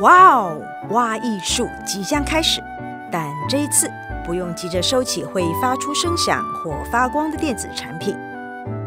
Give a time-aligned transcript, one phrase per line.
[0.00, 0.62] 哇哦，
[0.92, 2.62] 挖艺术即将开始，
[3.12, 3.86] 但这一次
[4.24, 8.16] 不用急着收起会发出声响或发光的电子产品，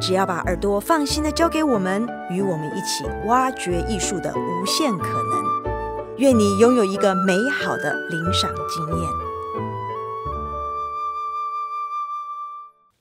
[0.02, 6.18] 只要把耳朵放心的交给我们，与我们一起挖掘艺术的无限可能。
[6.18, 9.10] 愿你拥有一个美好的聆赏经验。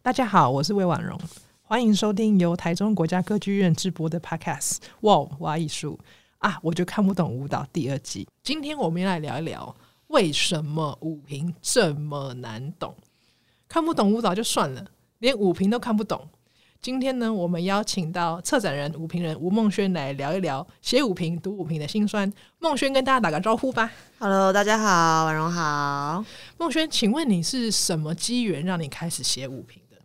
[0.02, 1.18] 大家好，我是魏婉容，
[1.62, 5.98] 欢迎收听由台中国家歌剧院制播的 Podcast《哇哦，挖艺术》。
[6.42, 8.28] 啊，我就看不懂舞蹈第二季。
[8.42, 9.74] 今天我们来聊一聊，
[10.08, 12.92] 为什么舞评这么难懂？
[13.68, 14.84] 看不懂舞蹈就算了，
[15.20, 16.28] 连舞评都看不懂。
[16.80, 22.30] 今天呢，我们邀请到策展人、舞评人吴梦轩来聊一聊写舞评、读舞评的辛酸。
[22.58, 23.88] 梦轩跟大家打个招呼吧。
[24.18, 26.24] Hello，大家好，婉容好。
[26.58, 29.96] 梦轩，请问你是什么机缘让你开始写舞评的？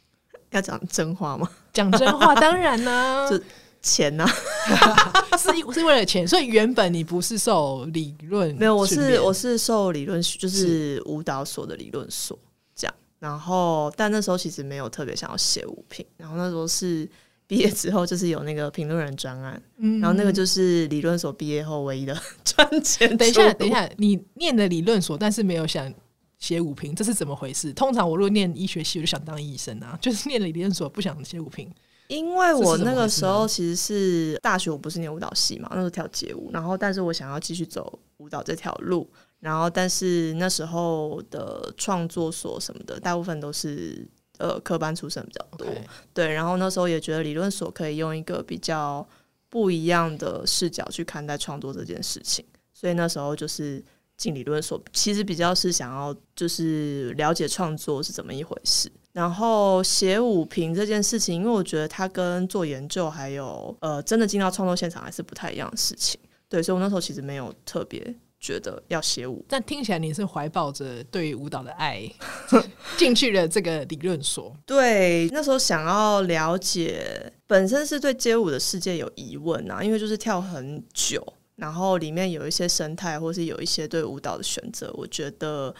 [0.56, 1.50] 要讲真话吗？
[1.70, 3.28] 讲真话，当然呢。
[3.82, 5.36] 钱呢、 啊？
[5.36, 8.54] 是是为了钱，所以原本你不是受理论？
[8.54, 12.38] 没有，我是我是受理论，就是舞蹈所的理论所
[12.76, 12.94] 这样。
[13.18, 16.06] 然后，但那时候其实没有特别想要写舞评。
[16.16, 17.08] 然后那时候是
[17.46, 23.16] 毕业之后，就是有那个评论人专案，嗯，然后那个就是理论所毕业后唯一的 赚钱。
[23.16, 25.92] 等一下，等一下，你念的理论所，但是没有想
[26.38, 27.72] 写舞评，这是怎么回事？
[27.72, 31.68] 通常我如果念医学系，我就想当医生啊，就是念了理论所，不想写舞评。
[32.12, 39.10] 因为我那个时候其实是大学，我不是念舞蹈系嘛，那时候跳街舞，然后但是我想要继续走舞蹈这条路，
[39.40, 45.66] 然后但是那时候的创作所什么的，大部分都是呃科班出身比较多.
[46.12, 49.06] 对，然后那时候也觉得理论所可以用一个比较
[49.48, 53.82] 不一样的视角去看待创作这件事情，所以那时候就是
[54.18, 58.92] 进理论所，其实比较是想要就是了解创作是怎么一回事。
[59.12, 66.18] 然后写舞评这件事情，因为我觉得它跟做研究还有呃真的进到创作现场还是不太一样的事情，
[66.48, 68.02] 对，所以我那时候其实没有特别
[68.40, 69.44] 觉得要写舞。
[69.46, 72.10] 但听起来你是怀抱着对舞蹈的爱
[72.96, 74.50] 进去了这个理论所。
[74.64, 81.22] 对，那时候想要了解，本身是对街舞的世界有疑问啊，因为就是跳很久，
[81.56, 85.74] 然后里面有一些生态，或是有一些对舞蹈的选择，我觉得。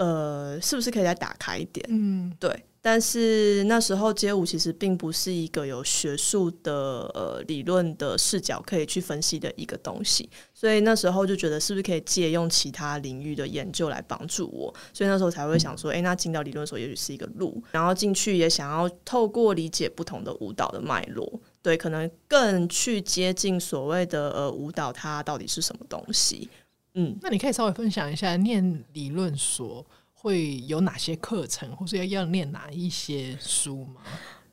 [0.00, 1.84] 呃，是不是可以再打开一点？
[1.90, 2.64] 嗯，对。
[2.82, 14.74] 但是那时候街舞其实并不是一个有学术的呃理论的视角可以去分析的一个东西，所以那时候就觉得是不是可以借用其他领域的研究来帮助我？
[14.94, 17.62] 所以那时候才会想说，哎、嗯，那进到理论所也许是一个路。
[17.70, 26.48] 然后进去也想要透过理解不同的舞蹈的脉络，对，可能更去接近所谓的呃舞蹈它到底是什么东西。
[26.94, 34.00] 嗯，那你可以稍微分享一下，念理论所会有哪些课程，或是要要念哪一些书吗？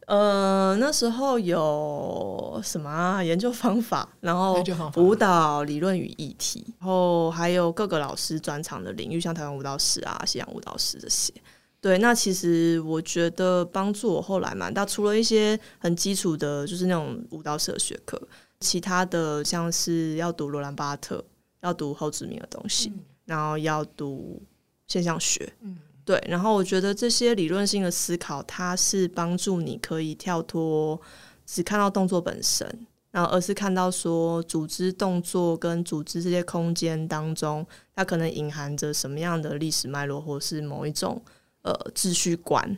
[0.06, 3.22] 呃，那时候有什么啊？
[3.22, 4.64] 研究方法，然后
[4.96, 11.34] 舞蹈理论与议题，然后还有各个老师专长的领域，像台湾舞蹈史啊、西洋舞蹈史这些。
[11.82, 18.18] 对，那其实我觉得帮助我后来蛮大，除了一些很基础的，就是那种舞蹈史的学科，
[18.62, 21.24] 其他的像是要读罗兰巴特。
[21.62, 24.42] 要读后殖民的东西，嗯、然后要读
[24.86, 26.24] 现象学，嗯，对。
[26.30, 31.00] 然后我觉得这些理论性的思考，它是帮助你可以跳脱
[31.46, 41.20] 只看到动作本身，然后而是看到说组织动作跟组织这些空间当中，它可能隐含着什么样的历史脉络，或是某一种
[41.64, 42.78] 呃秩序观，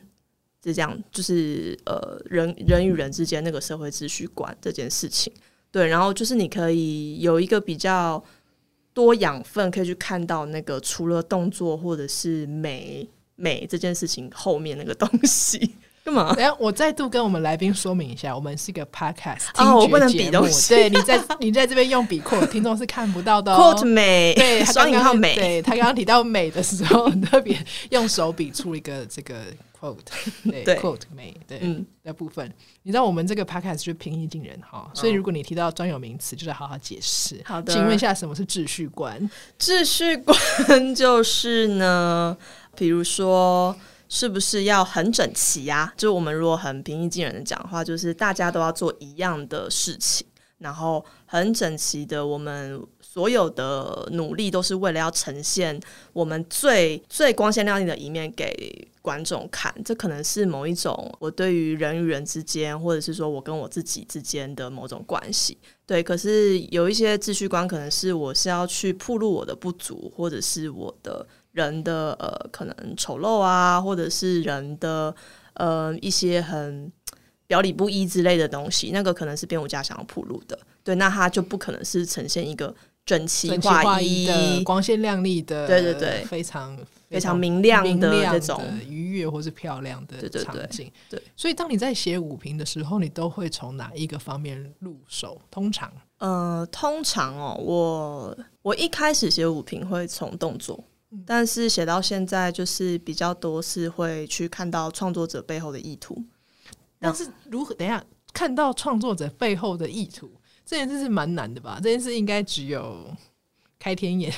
[0.63, 5.31] 是这样，就是呃人人与人之间那个社会秩序观这件事情。
[5.69, 8.23] 对，然后就是你可以有一个比较。
[8.99, 16.33] 多养分可以去看到那个除了动作或者是美美这件事情后面那个东西 干嘛？
[16.35, 20.75] 等下我再度跟我们来宾说明一下，我们是一个 podcast 我不能比东西。
[20.75, 23.73] 对，你在 你在这边用笔括，听众是看不到的、哦。
[23.73, 25.35] quote 美，对，双引号美。
[25.35, 27.57] 对，他刚刚提到美的时候， 特别
[27.91, 29.35] 用手笔出一个这个。
[29.79, 29.99] Quote
[30.65, 32.51] 对，quote 美对嗯的部分，
[32.83, 37.41] 你知道我们这个 podcast 就平易近人哈，所以如果你提到专有名词，就得好好解释。
[37.45, 39.29] 好的，请问一下什么是秩序观？
[39.57, 42.35] 秩序观就是呢，
[42.75, 43.75] 比如说
[44.09, 45.93] 是不是要很整齐呀、啊？
[45.95, 50.25] 就我们如果很平易近人的讲话，就是大家都要做一样的事情，
[50.57, 55.79] 然后很整齐的，我们所有的努力都是为了要呈现
[56.13, 58.87] 我们最最光鲜亮丽的一面给。
[59.01, 65.57] 观众看，这可能是某一种我对于人与人之间，或者是说我跟我自己之间的某种关系。
[65.85, 75.15] 对，可是有一些秩序观，可能是我是要去暴露我的不足，或者是我的人的呃可能丑陋啊，或者是人的
[75.53, 76.91] 呃一些很
[77.47, 78.91] 表里不一之类的东西。
[78.91, 80.59] 那个可能是编舞家想要暴露的。
[80.83, 82.75] 对，那他就不可能是呈现一个
[83.09, 86.77] 整齐划一的、光鲜亮丽的，对对对，非常
[87.09, 90.91] 非常明亮的这种愉悦或是漂亮的场景。
[91.09, 95.41] 对，所以当你在写舞评的时候，你都会从哪一个方面入手？
[95.49, 106.23] 通常，呃，通常哦，我我一开始写舞评会从动作，嗯、但是写到现在就是比较多是会去看到创作者背后的意图。
[106.99, 107.73] 但是如何？
[107.73, 110.29] 等一下，看到创作者背后的意图。
[110.69, 111.79] 这件事是蛮难的吧？
[111.81, 113.03] 这件事应该只有
[113.79, 114.31] 开天眼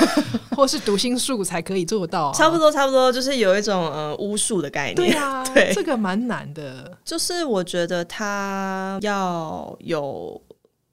[0.54, 2.34] 或是读心术才可以做到啊。
[2.34, 4.96] 差不多，差不多，就是有一种呃巫术的概念。
[4.96, 6.98] 对啊， 对，这个蛮难的。
[7.02, 10.38] 就是我觉得他要有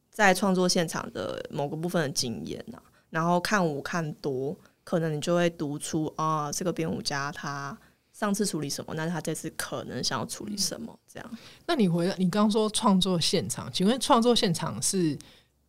[0.10, 2.80] 在创作现场的某个部分的经验啊，
[3.10, 4.56] 然后看舞看多，
[4.86, 7.78] 可能你就会读出啊，这个编舞家他。
[8.18, 8.96] 上次处理什么？
[8.96, 10.98] 那他这次可能想要处理什么？
[11.08, 11.38] 这样？
[11.68, 15.16] 那你回来，你刚刚说创作现场，请问创作现场是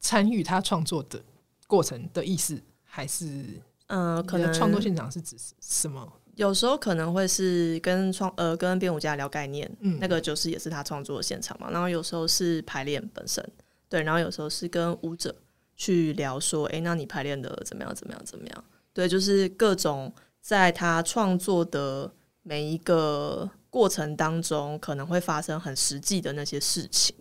[0.00, 1.22] 参与他创作的
[1.66, 3.44] 过程的意思，还是
[3.88, 6.10] 嗯，可能创作现场是指什么？
[6.36, 11.70] 有时候可能会是跟创呃跟编舞家聊概念，嗯，那个就是也是他创作的现场嘛。
[11.70, 13.46] 然后有时候是排练本身，
[13.90, 15.36] 对，然后有时候是跟舞者
[15.76, 17.94] 去聊说，哎、欸，那你排练的怎么样？
[17.94, 18.22] 怎么样？
[18.24, 18.64] 怎么样？
[18.94, 20.10] 对，就是各种
[20.40, 22.10] 在他创作的。
[22.48, 27.14] 每一个过程当中可能会发生很实际的那些事情，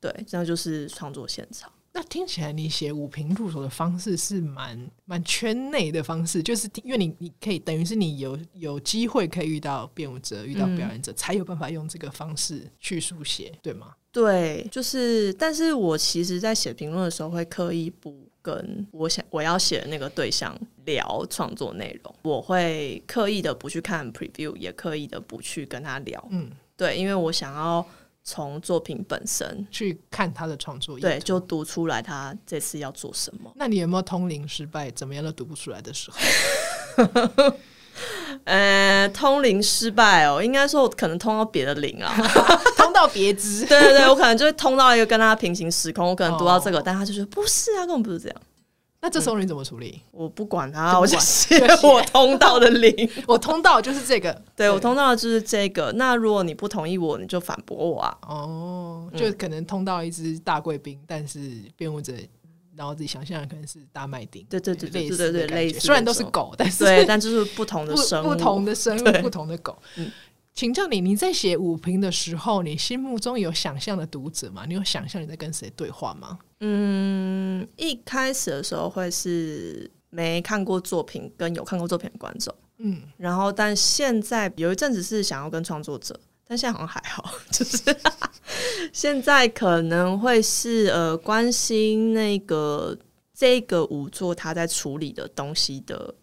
[0.00, 1.70] 对，这样就是创作现场。
[1.92, 13.94] 那听起来你写舞评入手的方式是蛮蛮圈内的方式，就是因为你你可以等于是你有有机会可以遇到编舞者、遇到表演者，嗯，才有办法用这个方式去书写，对吗？
[14.10, 18.31] 对，就是，但是我其实在写评论的时候会刻意不。
[18.42, 26.28] 跟我想我要写的那个对象聊创作内容，我会刻意的不去看 preview，也刻意的不去跟他聊。
[26.30, 27.86] 嗯，对，因为我想要
[28.24, 33.52] 从作品本身去看他的创作，对，就读出来他这次要做什么。
[33.56, 36.18] 那你有没有通灵失败，怎么样都读不出来的时候？
[38.44, 42.14] 呃，通灵失败哦，应该说我可能通到别的灵啊，
[42.76, 43.64] 通到别支。
[43.66, 48.36] 对对对，我可能就会通到一个跟他平行时空，我可能读到这个，哦、但他就说不是啊，根本不是这样。
[49.04, 50.00] 那这时候你怎么处理？
[50.00, 55.90] 嗯、我不管他，我就写我通道的灵，我通道就是这个，对，对我通道的就是这个。
[55.96, 58.16] 那如果你不同意我，你就反驳我啊。
[58.28, 61.40] 哦，就可能通到一只大贵宾，但是
[61.76, 62.12] 辩护者。
[62.82, 65.78] 然后自己想象的可能是大麦町，对对对对对对，类似。
[65.78, 69.80] 虽然都是狗，但是对，但就是不同的生物，不同的生物，不同的狗。
[69.96, 70.10] 嗯，
[70.52, 74.64] 请教你，你在写五评的时候，你心目中有想象的读者吗？
[74.66, 76.36] 你有想象你在跟谁对话吗？
[76.58, 86.18] 嗯，一开始的时候会是没看过作品跟有看过作品的观众，嗯，然后但现在有一阵子是想要跟创作者。
[86.52, 87.78] 但现在好像还好， 就是
[88.92, 92.94] 现在可能会是呃关心那个
[93.32, 96.14] 这个五座他在处理的东西的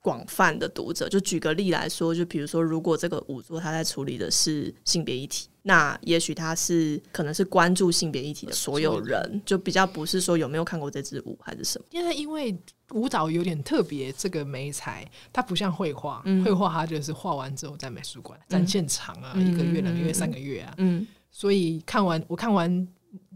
[0.00, 1.08] 广泛的读者。
[1.08, 11.84] 就举个例来说，就比如说，如果这个五座他在处理的是性别议题，那也许他是可能是关注性别议题的所有人，就比较不是说有没有看过这支舞还是什么。
[11.90, 12.56] 因为因为。
[12.92, 20.74] 舞蹈有点特别，这个媒材它不像绘画，绘画它就是画完之后在美术馆展现场啊，一个月、两个月、三个月啊。
[20.78, 22.88] 嗯，所以看完我看完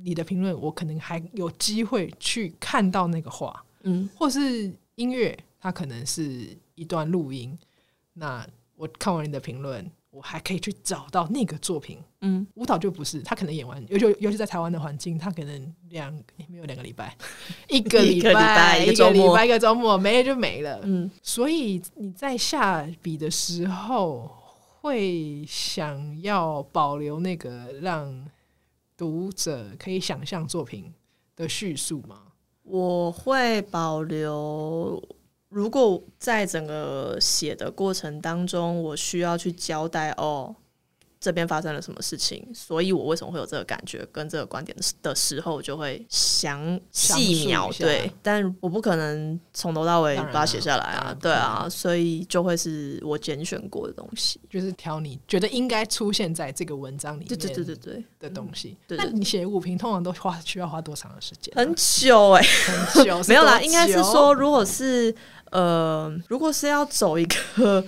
[0.02, 7.56] 你的评论，我可能还有机会去看到那个画，嗯，或是音乐，它可能是一段录音。
[8.14, 9.88] 那我看完你的评论。
[10.14, 16.12] 我还可以去找到那个作品，嗯，舞蹈就不是，他可能演完，尤其尤其在台湾的环境，他可能两
[16.48, 17.16] 没有两个礼拜，
[17.68, 24.30] 一个礼拜一个礼拜一个周末没了就没了，嗯，所以你在下笔的时候
[24.80, 28.24] 会想要保留那个让
[28.96, 30.94] 读者可以想象作品
[31.34, 32.20] 的叙述吗？
[32.62, 35.02] 我会保留。
[35.54, 40.56] 如果在整个写的过程当中，我需要去交代哦。
[41.24, 42.46] 这边发生了什么事情？
[42.54, 58.76] 所以我为什么会有这个感觉跟这个观点的时候，就会详细描对，但我不可能从头到尾把它写下来啊，对啊，所以就会是我拣选过的东西，就是挑你觉得应该出现在这个文章里面，对对对对对的东西。
[58.88, 61.54] 那你写五评通常都花需要花多长的时间？
[61.56, 65.14] 很久哎、欸，很久，没有啦，应该是说，如果是
[65.52, 67.82] 呃，如果是要走一个。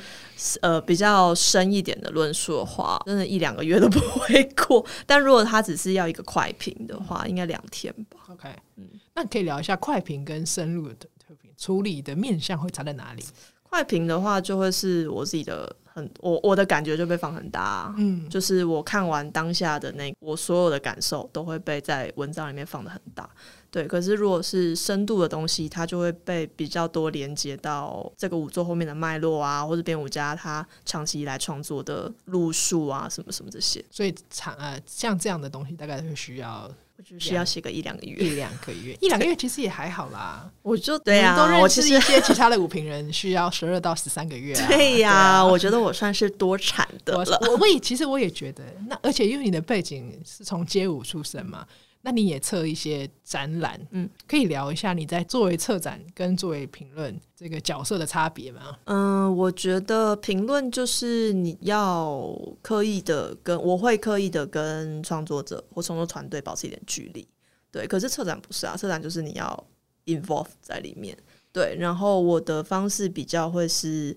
[0.61, 4.85] 呃，比较深一点的论述的话，真的一两个月都不会过。
[5.07, 8.19] 但如果他只是要一个快评的话，应该两天吧。
[8.28, 13.25] OK，嗯，那你可以聊一下快评跟深入的特评处理的面向会差在哪里？
[13.62, 23.28] 快评的话，就会是我自己的很我我的感觉就被放很大，嗯，就是我看完当下的那我所有的感受都会被在文章里面放得很大，
[23.76, 23.87] 对。
[23.87, 33.85] 可是如果是深度的东西，它就会被比较多连接到这个舞作后面的脉络啊，或者编舞家他长期以来创作的路数啊，什么什么这些。
[33.90, 36.71] 所以长呃像这样的东西，大概会需要。
[36.99, 40.50] 我就是要写个一两个月，一两个月，一两个月其实也还好啦。
[40.64, 44.64] 我就对呀、啊，我认识一些其他的舞评人需要十二到十三个月、啊。
[44.73, 47.38] 对呀、啊，我觉得我算是多产的了。
[47.42, 51.66] 我我也其实我也觉得，那而且因为你的背景是从街舞出身嘛。
[52.09, 58.79] 那你也测一些展览，嗯，可以聊一下你在作为策展跟作为评论这个角色的差别吗？
[58.85, 62.33] 嗯，我觉得评论就是你要
[62.63, 67.27] 刻意的跟我会刻意的跟创作者或创作团队保持一点距离，
[67.73, 67.89] 对。
[67.89, 69.67] 可是策展不是啊，策展就是你要
[70.05, 71.19] involve 在里面，
[71.51, 71.75] 对。
[71.77, 74.17] 然后我的方式比较会是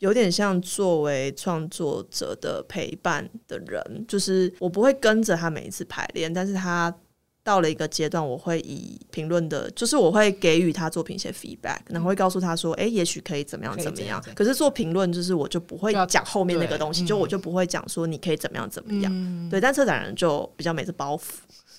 [0.00, 6.94] 有点像作为创作者的陪伴的人，就是我不会跟着他每一次排练，但是他。
[7.44, 14.22] 到了一个阶段，我会以评论的，就是我会给予他作品一些 feedback，然后会告诉他说，哎、欸，也许可以怎么样怎么样。
[14.34, 19.12] 可是做评论，就是我就不会讲后面那个东西，就我就不会讲说你可以怎么样怎么样。
[19.14, 21.22] 嗯、对，但策展人就比较没这包袱，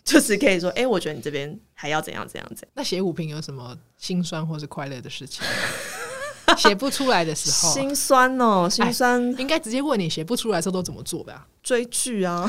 [0.03, 2.72] 就是可以说，哎、欸，我觉得你这边还要怎样怎样怎样。
[2.74, 5.46] 那写五评有什么心酸或是快乐的事情？
[6.58, 9.22] 写不出来的时候，心酸哦，心酸。
[9.38, 11.48] 应该直接问你写不出来的时候都怎么做吧？
[11.62, 12.46] 追剧啊，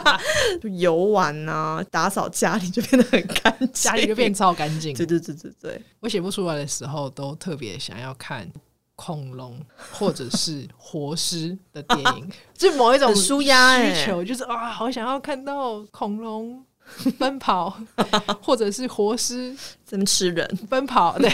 [0.78, 4.94] 游玩啊，打扫家里就变得很干净，家里就变超干净。
[4.94, 8.50] 对对对对对，我写不出来的时候，都特别想要看
[8.96, 9.60] 恐龙
[9.92, 16.64] 或者是活尸的电影， 就某一种舒压需求，就是啊，好想要看到恐龙。
[17.18, 17.78] 奔跑，
[18.42, 19.54] 或者是活尸，
[19.84, 20.46] 怎么吃人？
[20.68, 21.30] 奔跑，对。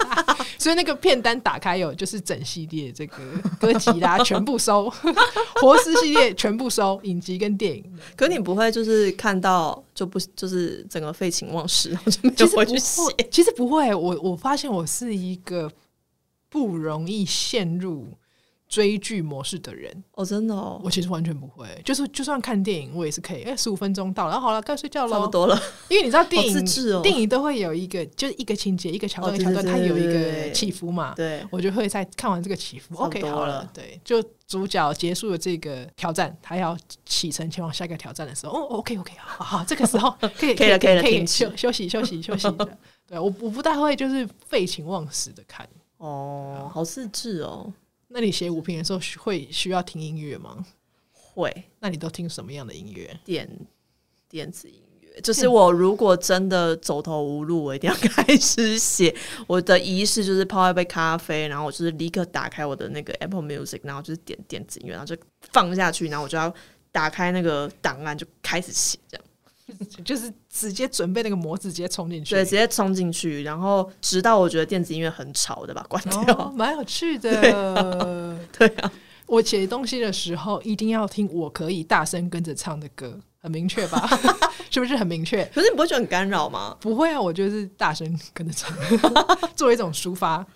[0.58, 3.16] 所以那个片单打开有，就是整系列这个
[3.58, 4.90] 歌集啦，全部收。
[5.56, 7.82] 活尸系列全部收，影集跟电影。
[8.14, 13.02] 可你不会就是看到就不就是整个废寝忘食，然后就没有回去写？
[13.30, 15.70] 其实不会，我我发现我是一个
[16.50, 18.08] 不容易陷入。
[18.70, 23.42] 追剧模式的人哦，真的哦，我其实完全不会，就是就算看电影，我也是可以。
[23.42, 25.60] 哎，十五分钟到了，好了，该睡觉了，差不多了。
[25.88, 26.56] 因为你知道电影，
[26.94, 31.12] 哦、电影都会有一个，就是一个情节，一个桥段，一个桥段，它有一个起伏嘛。
[31.16, 42.48] 对，我就会在看完这个起伏，OK，好了，对，就主角结束了这个挑战，他要启程前往下一个挑战的时候，哦，OK，OK，好好，这个时候 可以，可以了，可以了，可以休休息，休息，休息。
[43.08, 45.68] 对，我我不大会就是废寝忘食的看。
[45.96, 47.72] 哦，好自制哦。
[48.12, 50.66] 那你写五评的时候会需要听音乐吗？
[51.12, 51.64] 会。
[51.78, 53.18] 那你都听什么样的音乐？
[53.24, 53.48] 电
[54.28, 55.20] 电子音乐。
[55.20, 59.14] 就是我如果真的走投无路，我一定要 开始写。
[59.46, 65.16] 我的仪式就是泡一杯咖啡，然后我就是立刻打开我的那个 Apple Music，然后就是点电子音乐，然后就
[65.52, 66.52] 放下去，然后我就要
[66.90, 69.24] 打开那个档案，就开始写这样。
[70.04, 77.30] 就是直接准备那个模子，直接冲进去，对，直接冲进去，然后直到我觉得电子音乐很吵的把它关掉，哦，蛮有趣的。
[77.40, 78.92] 对啊，对啊，
[79.26, 84.08] 我写东西的时候一定要听我可以大声跟着唱的歌，很明确吧？
[84.70, 85.44] 是不是很明确？
[85.54, 86.76] 可是你不会觉得很干扰吗？
[86.80, 88.76] 不会啊，我就是大声跟着唱，
[89.56, 90.46] 作为一种抒发。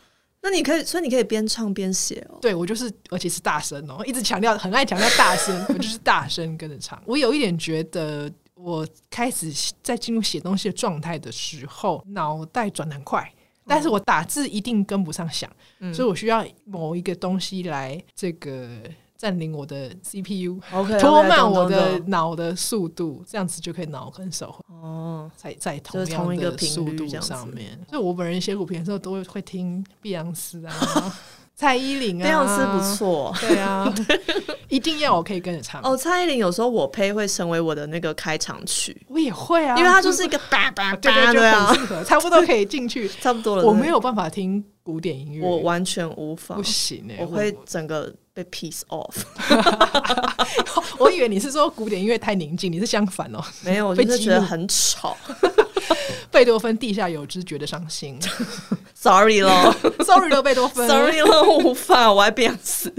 [0.40, 2.38] 那你可以，所以你可以边唱边写哦。
[2.40, 7.02] 对，我就是，而且是大声哦，一直强调，很爱强调大声，我就是大声跟着唱。
[7.06, 8.30] 我有一点觉得。
[8.54, 13.32] 我开始在进入写东西的状态的时候，脑袋转得很快，
[13.66, 18.82] 但是我打字一定跟不上想，嗯、所以我需要某一个东西来这个
[19.16, 27.78] 占领我的 CPU，OK， 拖慢我的脑的速度，这样子就可以脑跟手哦，在在同样的速度上面。
[27.88, 30.73] 所以我本人写古评的时候都会会听碧昂斯啊。
[31.56, 33.32] 蔡依林啊，这样是不错。
[33.40, 33.92] 对啊，
[34.68, 35.80] 一定要我可以跟着唱。
[35.82, 43.64] 哦，蔡依林有时候我配会成为我的那个开场曲，我也会啊，因为它就是一个叭叭叭，对对对，很适合，差不多可以进去， 差不多了。
[43.64, 49.14] 我没有办法听古典音乐，我完全无法，不行哎，我会整个被 piece off。
[50.99, 55.16] 我以为你是说古典音乐太宁静，你是相反哦，没有，我就是觉得很吵。
[56.35, 58.19] 贝多芬地下有知觉得伤心，
[58.93, 59.73] Sorry 咯，
[60.05, 62.93] Sorry 咯，贝多芬，Sorry 咯，无法，我还碧昂斯，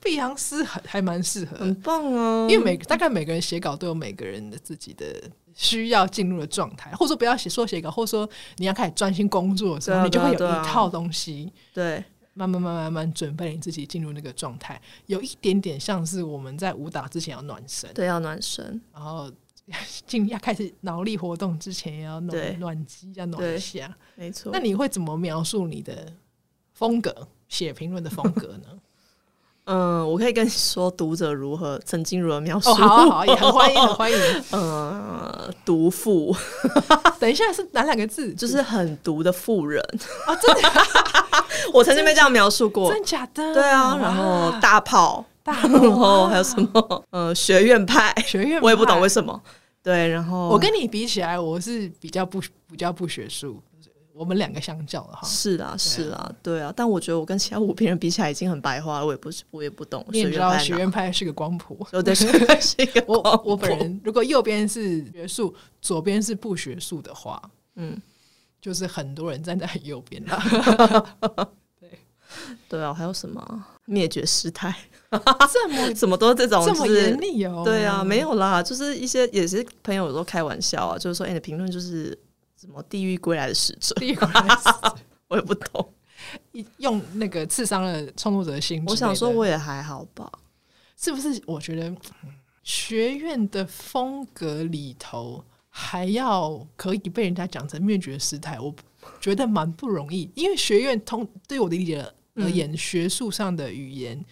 [0.00, 2.46] 碧昂斯还还蛮适合，很棒啊！
[2.50, 5.06] 因为每大概每个人写稿都有每个人的自己的
[5.54, 8.28] 需要进入的状态，或者说不要写说写稿，或者说
[8.58, 12.04] 你要开始专心工作的时候，啊、你就会有一套东西，对，
[12.34, 19.30] 慢慢慢慢慢准备你自己进入那个状态，有一点点像是我们在舞蹈之前要暖身，对，要暖身，然后。
[20.06, 23.94] 进要开始脑力活动之前，要暖暖机，要暖一下。
[24.16, 24.50] 没错。
[24.52, 26.12] 那你会怎么描述你的
[26.72, 27.28] 风格？
[27.48, 28.68] 写评论的风格呢？
[29.64, 32.70] 嗯，我可以跟你说，读者如何，曾经如何描述。
[32.70, 34.18] 哦，好啊，好啊，也很欢迎， 很欢迎。
[34.50, 36.34] 嗯，毒妇。
[37.20, 38.34] 等一下，是哪两个字？
[38.34, 39.80] 就是很毒的妇人
[40.26, 40.34] 啊！
[40.34, 40.68] 真的，
[41.72, 43.54] 我曾经被这样描述过，真假的？
[43.54, 47.04] 对啊，然后大炮，大炮， 然后还有什么？
[47.10, 49.42] 呃，学院派，学院派，我也不懂为什么。
[49.82, 53.62] 对，然后我跟你比起来，我是比较不比较不学术。
[54.14, 60.04] 我们两个相较的哈，是啊，是啊，对啊，但我觉得我跟其他五评人比起来已经很白话了，我也不是，我也不懂。
[60.10, 62.26] 你也知道学院派是个光谱，对， 是
[62.82, 67.42] 一个我我本人如果右边是学术，左边是不学术的话，
[67.76, 68.00] 嗯，
[68.60, 71.06] 就是很多人站在很右边的。
[71.80, 71.88] 对。
[72.68, 72.84] 对。
[72.84, 74.74] 啊，还有什么灭绝师太？
[75.52, 77.62] 这么怎么都这种这么严厉哦？
[77.64, 82.18] 对啊，没有啦，就是一些也是朋友有时候开玩笑啊，就是说，哎，你的评论就是。
[82.60, 83.92] 什么地狱归来的使者？
[83.96, 84.94] 地狱归来的使者，
[85.26, 85.92] 我也不懂。
[86.76, 88.80] 用那个刺伤了创作者的心。
[88.86, 90.30] 我想说，我也还好吧。
[90.96, 91.42] 是不是？
[91.44, 91.92] 我觉得
[92.62, 98.72] 学院的风格里头，还要可以被人家讲成灭绝师太，我
[99.20, 100.30] 觉得蛮不容易。
[100.36, 104.24] 因为学院通对我的理解而言，嗯、学术上的语言，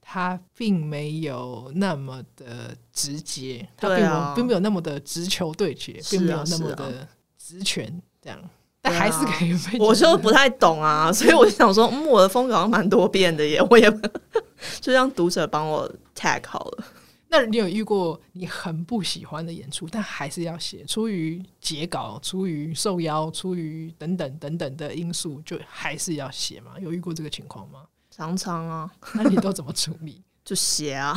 [0.00, 7.08] 它并没有那么的直接，它并没有、啊、并没有那么的直球对决，并没有那么的。
[7.38, 8.40] 直拳这样，
[8.82, 9.86] 但还是可以被、啊。
[9.86, 13.62] 我就不太懂啊，所以我就想说，嗯，我的风格好像蛮多变的耶。
[13.70, 13.88] 我也
[14.82, 16.84] 就让读者帮我 tag 好了。
[17.28, 26.72] 那你有遇过你很不喜欢的演出，但还是要写，出于截稿、出于受邀、出于等等等等的因素，就还是要写吗？
[26.80, 27.82] 有遇过这个情况吗？
[28.10, 28.90] 常常啊。
[29.14, 30.22] 那你都怎么处理？
[30.44, 31.12] 就写啊，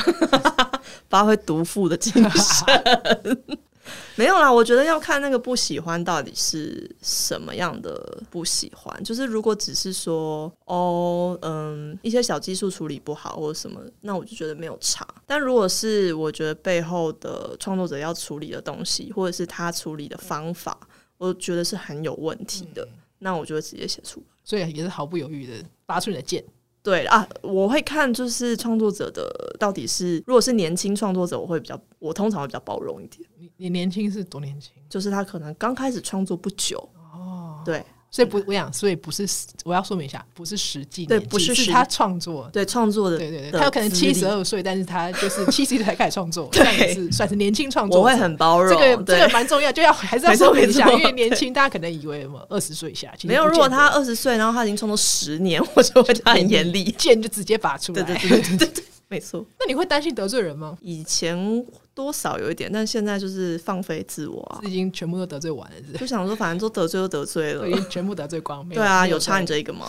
[1.07, 3.43] 发挥毒妇的精神。
[4.15, 9.03] 没有啦，我觉得要看那个不喜欢到底是什么样的不喜欢。
[9.03, 15.07] 就是如果只是说哦，嗯，一些小技术处理不好或者什么，那我就觉得没有差。
[15.25, 20.77] 但如果是我觉得背后的创作者要处理的东西，或者是他处理的方法，
[21.17, 24.25] 我觉得是很有问题的，嗯、那我就会直接写出来。
[24.43, 25.53] 所以也是毫不犹豫的
[25.85, 26.43] 拔出你的剑。
[26.81, 33.27] 对啊，我会看就是创作者的到底是，如果是年轻创作者，我会比较，我通常会比较包容一点。
[33.37, 34.73] 你你年轻是多年轻？
[34.89, 36.77] 就是他可能刚开始创作不久
[37.13, 37.83] 哦，对。
[38.11, 39.27] 所以不，我想，所以不是，
[39.63, 47.99] 我要说明一下，不是实际对，不是是他创作，对创作的，对对对，他有可能七十二岁，但是他就是 七十岁才开始创作，这样是算是年轻创作。
[47.99, 59.45] 我会很包容，这个这个蛮重要，就要还是要说明一下，因为年轻大家可能以为什么二十岁以下，没有，如果他二十岁，然后他已经创作十年， 我就会他很严厉，剑就直接拔出来，对对对对对，没错。
[59.59, 60.77] 那你会担心得罪人吗？
[60.81, 61.65] 以前。
[61.95, 68.65] 多少有一点，但现在就是放飞自我啊，已经全部都得罪完了，是就想说反正都得罪都得罪了，已经全部得罪光。
[68.69, 69.85] 对啊，有差你这一个吗？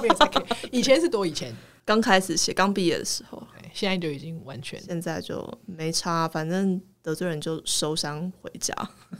[0.70, 1.50] 以前是多以前，
[1.86, 3.42] 刚开始写刚毕业的时候，
[3.72, 8.74] 现在就已经完全，现在就没差，反正得罪人就收山回家。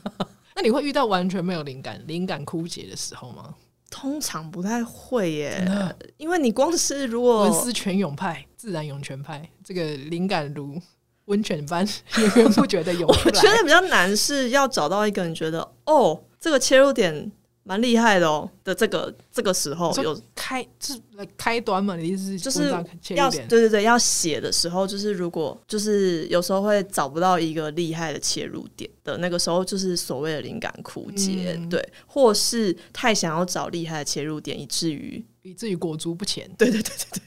[0.54, 3.54] 那你会遇到完全没有灵感、灵感枯竭的时候吗？
[3.90, 10.80] 通常不太会耶，因为你光是如果文思泉涌派、自然涌泉派，这个灵感如。
[11.28, 13.06] 温泉般 源源不绝的涌。
[13.06, 17.30] 我觉得比较难是要找到一个人觉得哦，这个切入点
[17.68, 21.00] 蛮厉害的哦的这个这个时候有开就是
[21.36, 21.94] 开端嘛？
[21.96, 22.70] 你意思是就是
[23.14, 36.50] 要对对对，要写的时候，就是如果就是有时候会找不到一个厉害的切入点的那个时候，就是所谓的灵感枯竭，嗯、对，或是太想要找厉害的切入点，以至于以至于裹足不前。
[36.56, 37.22] 对对对对对。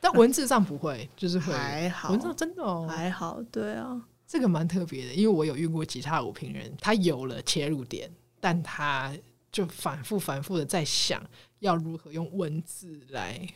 [0.00, 2.10] 但文字上不会，就是会还好。
[2.10, 3.40] 文字上真的哦，还好。
[3.52, 9.12] 对啊，这个蛮特别的，因为我有遇过其他五评人，他有了切入点，但他
[9.56, 11.22] 就反复反复的在想
[11.60, 13.48] 要如何用文字来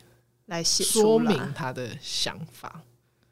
[0.47, 2.81] 来写说明他的想法。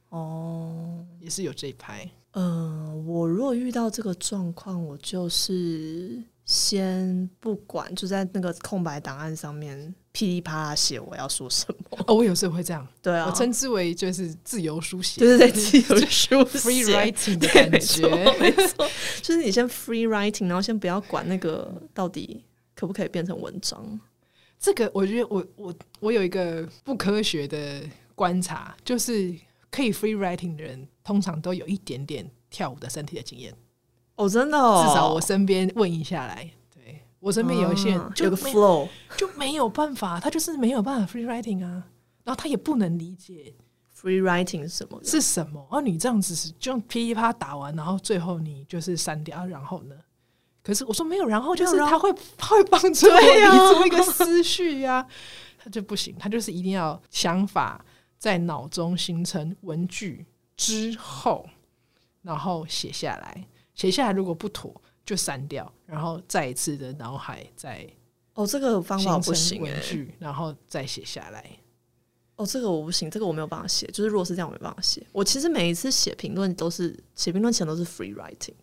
[0.09, 2.07] 哦，也是有这一拍。
[2.33, 6.21] 嗯、呃，我如果遇到这个状况，我就是。
[6.45, 11.99] 先不管，就在那个空白档案上面噼里啪啦写我要说什么。
[12.07, 18.07] 哦，我有时候会这样，对啊，我称之为就是自由书写，对对对，自由书写 free writing 的感觉，
[18.39, 18.89] 没错，
[19.21, 22.43] 就是你先 free writing，然后先不要管那个到底
[22.79, 23.99] 可不可以变成文章。
[24.57, 27.81] 这个我觉得我我我有一个不科学的
[28.15, 29.35] 观察，就是
[29.69, 33.53] 可以 free writing 的人，通常都有一点点跳舞的身体的经验。
[34.15, 38.87] 哦，真的哦，至少我身边问一下来，对我身边有一些人就有个 flow
[39.17, 41.83] 就没有办法，他就是没有办法 free writing 啊，
[42.23, 43.53] 然后他也不能理解
[43.93, 45.67] free writing 是什么是什么。
[45.69, 49.95] 而你这样子是就噼里啪打完，然后最后你就是删掉，然后呢？
[50.69, 55.03] 可是我说没有，然后就是他会 他会帮助我理出一个思绪呀，
[55.57, 57.83] 他就不行，他就是一定要想法
[58.19, 60.23] 在脑中形成文句
[60.55, 61.49] 之后，
[62.21, 67.87] 然后写下来，写下来如果不妥就删掉，然后再一次的脑海再
[68.35, 71.43] 哦，这个方法不行，文句然后再写下来。
[72.35, 73.85] 哦，这个我不行，这个我没有办法写。
[73.87, 75.05] 就是如果是这样，我没办法写。
[75.11, 78.53] 我其实每一次写评论都是写评论前都是 free writing。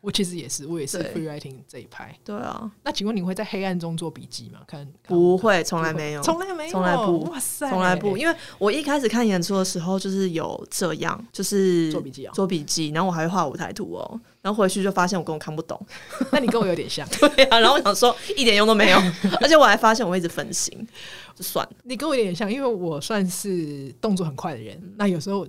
[0.00, 2.16] 我其实也是，我也是 free writing 这一派。
[2.24, 4.60] 对啊，那请问你会在黑暗中做笔记吗？
[4.66, 8.16] 看，不会，从来没有，从来没有，从来不，哇塞，从来不。
[8.16, 15.78] 因为我一开始看演出的时候，就是有这样，就是做笔记啊，做笔记，然后我还会画舞台图哦，然后回去就发现我根本看不懂。
[16.32, 17.58] 那你跟我有点像， 对啊。
[17.60, 18.98] 然后我想说一点用都没有，
[19.42, 20.74] 而且我还发现我一直分心，
[21.34, 21.72] 就算了。
[21.84, 25.46] 你跟我有点像，因为我算是动作很快的人，那有时候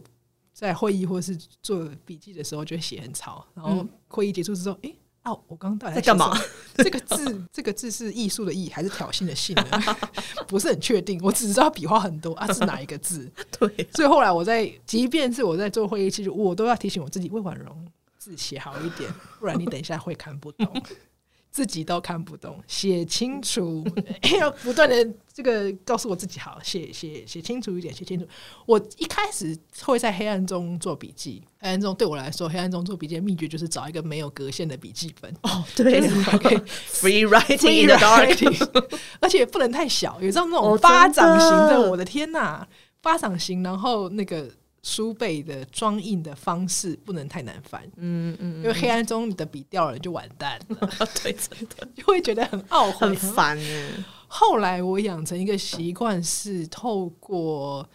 [0.54, 4.96] 在会议或是做笔记的时候就会写很吵，然后会议结束之后，诶。
[5.24, 6.36] 哦，我刚刚到底在干嘛？
[6.74, 9.98] 这个字，这个字是艺术的艺还是挑衅的衅呢？
[10.50, 11.20] 不是很确定。
[11.22, 13.32] 我只知道笔画很多啊，是哪一个字？
[13.60, 13.88] 对。
[13.94, 17.88] 所以后来我在，即便是我在做会议记录，我都要提醒我自己：魏婉容
[18.18, 20.84] 字写好一点，不然你等一下会看不懂。
[21.52, 23.86] 自己都看不懂，写清楚，
[24.40, 28.26] 要不断的这个告诉我自己好，写写写清楚一点，写清楚。
[28.66, 35.30] 我一开始会在黑暗中做笔记，黑暗中对我来说，黑暗中做笔记的秘诀就是找一个没有格线的笔记本。
[35.44, 36.00] 哦，对
[36.34, 38.88] ，OK，free writing in the dark，
[39.20, 42.66] 而且不能太小，有这种那种巴掌型的，我的天哪，
[43.02, 44.50] 巴掌型，然后那个。
[44.84, 50.90] 书背的装印的方式不能太难翻，嗯嗯，因为黑暗中你的笔掉了就完蛋了，
[51.22, 54.06] 对，真的就会觉得很懊悔、很烦呢。
[54.28, 57.88] 后来我养成一个习惯，是透过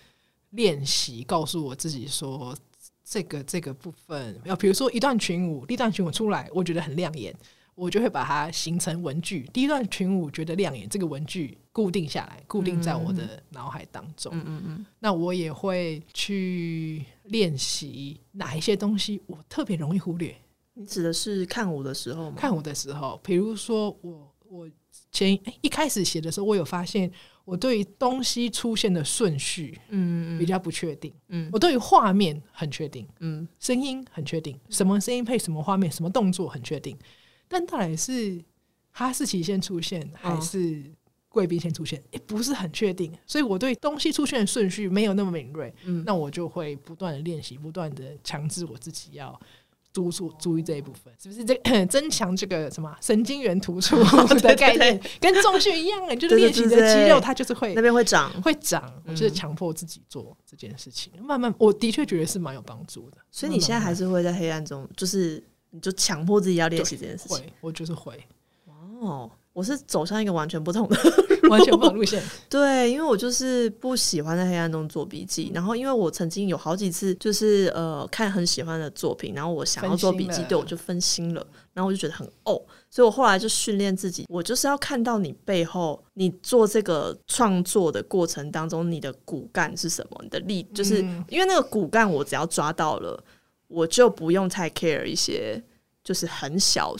[0.50, 2.56] 练习告诉我自己说，
[3.04, 7.34] 这个这个部分，要比如说一段群舞，一段群舞出来，我觉得很亮眼。
[7.76, 9.48] 我就会把它形成文具。
[9.52, 14.32] 第一段群舞觉得亮眼，这个文具固定下来，固定在我的脑海当中。
[14.34, 14.86] 嗯嗯嗯。
[14.98, 20.34] 那我也会去练习哪一些东西我特别容易忽略。
[20.72, 22.36] 你指的是看舞的时候吗？
[22.36, 24.70] 看舞的时候，比如说我我
[25.12, 27.10] 前一开始写的时候，我有发现
[27.44, 31.12] 我对于东西出现的顺序，嗯比较不确定。
[31.28, 36.96] 嗯，我对于画面很确定，嗯，声音很确定，什么声音配什么画面，什么动作很确定。
[37.48, 38.42] 但到底是
[38.90, 40.82] 哈士奇先出现，还是
[41.28, 41.98] 贵宾先出现？
[42.10, 45.72] 也、哦欸、不是很确定，所以我对东西出现的顺序没有那么敏锐。
[45.84, 49.38] 嗯，那我就会不断的练习，不断的强制我自己要
[49.92, 51.44] 注注注意这一部分，是不是？
[51.44, 51.54] 这
[51.86, 53.96] 增强这个什么神经元突出
[54.40, 58.90] 的概念，跟重训一样，啊， 就是练习的肌肉，它就是会那边会长，会长。
[59.04, 63.18] 我就是强迫自己做这件事情，慢慢，我的确觉得是蛮有帮助的。
[63.30, 65.44] 所以你现在还是会在黑暗中，就是。
[65.76, 67.36] 你就强迫自己要练习这件事情。
[67.36, 68.18] 会，我就是会。
[68.98, 70.96] 哦，我是走向一个完全不同的、
[71.50, 72.22] 完全不同路线。
[72.48, 75.50] 对，因为我就是不喜欢在黑暗中做笔记。
[75.54, 81.46] 然后，因为我曾经有好几次，就是呃看很喜欢的作品，然后我想要做笔记，对我就分心了。
[81.74, 82.58] 然后我就觉得很哦，
[82.88, 90.18] 所以我后来就训练自己，我就是要看到你背后，你做这个创作的过程当中，你的骨干是什么？
[90.22, 93.22] 你的力，就是、嗯、因为那个骨干，我只要抓到了。
[93.68, 95.62] 我就不用太 care 一些，
[96.04, 96.94] 就是很小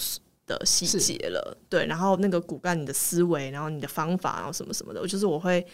[0.46, 1.86] 的细节了，对。
[1.86, 5.64] 然后那个骨干，你的思维，然后你的方法，然后什么什么的，我就是我会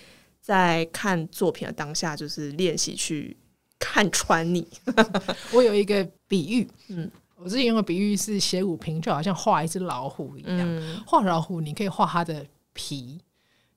[0.41, 3.37] 在看作品的当下，就是练习去
[3.79, 4.67] 看穿你。
[5.53, 11.03] 我有一个比喻，嗯，我之前用的比喻是写舞评，就好像画一只老虎一样。
[11.07, 13.21] 画、嗯、老虎，你可以画它的皮，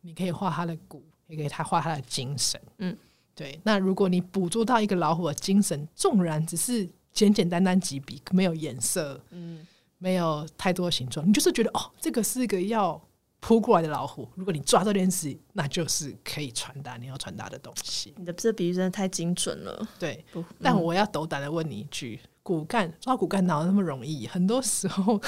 [0.01, 2.59] 你可以画它的骨，也可以它画它的精神。
[2.77, 2.95] 嗯，
[3.33, 3.59] 对。
[3.63, 9.65] 那如果你捕捉到一个老虎的精神，纵然只是简简单单几笔，没有颜色，嗯，
[9.97, 13.01] 没有太多形状，你就是觉得哦，这个是一个要
[13.39, 14.27] 扑过来的老虎。
[14.35, 18.13] 如果你抓这件事，那就是可以传达你要传达的东西。
[18.17, 20.23] 你的这比喻真的太精准了，对。
[20.33, 24.27] 嗯、但我要斗胆的问你一句：骨干抓骨干哪有那么容易？
[24.27, 25.19] 很多时候，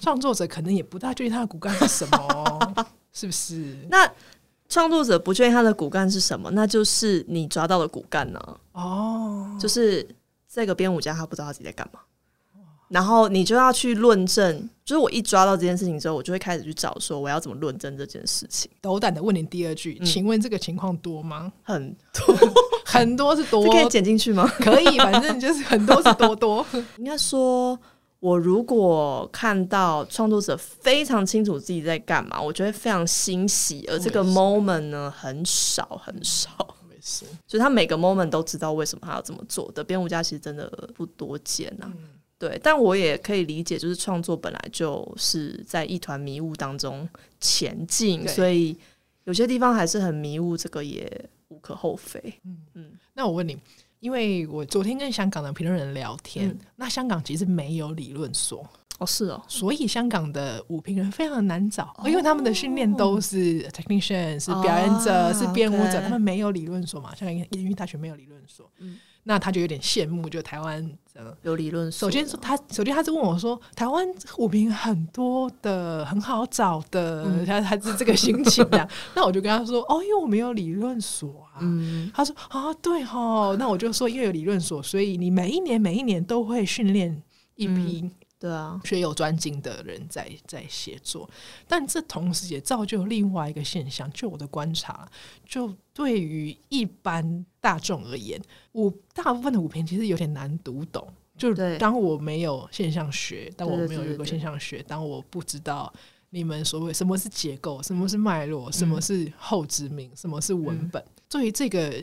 [0.00, 3.78] 创作者可能也不大确定他的骨干是什么，是不是？
[3.88, 4.12] 那
[4.68, 8.60] 创作者不确定他的骨干是什么，那就是你抓到的骨干呢？
[8.72, 10.06] 哦，就是。
[10.52, 12.00] 这个编舞家他不知道他自己在干嘛，
[12.88, 14.68] 然后你就要去论证。
[14.84, 18.70] 就是我一抓到这件事情之后，我就会开始去找说我要怎么论证这件事情。
[18.82, 21.50] 斗胆的问你第二句，嗯、请问这个情况多吗？
[21.62, 22.36] 很多，
[22.84, 24.46] 很多是多，可以剪进去吗？
[24.58, 26.66] 可以，反正就是很多是多多。
[26.98, 27.78] 应该说，
[28.20, 33.86] 我如果看到创作者非常清楚自己在干嘛，我觉得非常欣喜。
[33.88, 36.50] 而这个 moment 呢，很少很少。
[37.04, 41.92] 是，就是他每个 moment 都知道为什么他要这么做的编舞家其实真的不多见呐、啊。
[41.96, 47.08] 嗯、对，但我也可以理解，就是创作本来就是在一团迷雾当中
[47.40, 48.76] 前进，所以
[49.24, 50.56] 有些地方还是很迷雾。
[50.56, 52.22] 这个也无可厚非。
[52.44, 53.58] 嗯嗯，那我问你，
[53.98, 58.64] 因为我昨天跟香港的评论人聊天，嗯、那香港其实没有理论所。
[59.02, 67.14] 哦，是哦，所以香港的舞评人非常的难找，哦、因为他们的训练都是 technician，是表演者，哦、是编舞者，他们没有理论所嘛。
[67.14, 70.88] 香港演艺大学没有理论所，嗯，那他就有点羡慕，就台湾
[71.42, 72.08] 有理论所。
[72.08, 74.06] 首先说他，首先他就问我说，台湾
[74.38, 78.88] 舞评很多的，很好找的，嗯、他他是这个心情的。
[79.14, 81.58] 那我就跟他说，哦，因为我没有理论所啊。
[81.60, 87.22] 嗯、他说啊，对哈，那我就说，因为有理论所，所以你每一年每一年都会训练
[87.56, 88.10] 一批、嗯。
[88.42, 91.30] 对啊，学有专精的人在在写作，
[91.68, 94.10] 但这同时也造就另外一个现象。
[94.10, 95.08] 就我的观察，
[95.46, 101.06] 就对于一般大众而言，五大部分的舞评其实有点难读懂。
[101.38, 105.92] 就当我没有现象学，当我没有一个现象学，当我不知道
[106.30, 111.94] 你们所谓什么是结构，什么是脉络，什么是后殖民，什么是文本，对于这个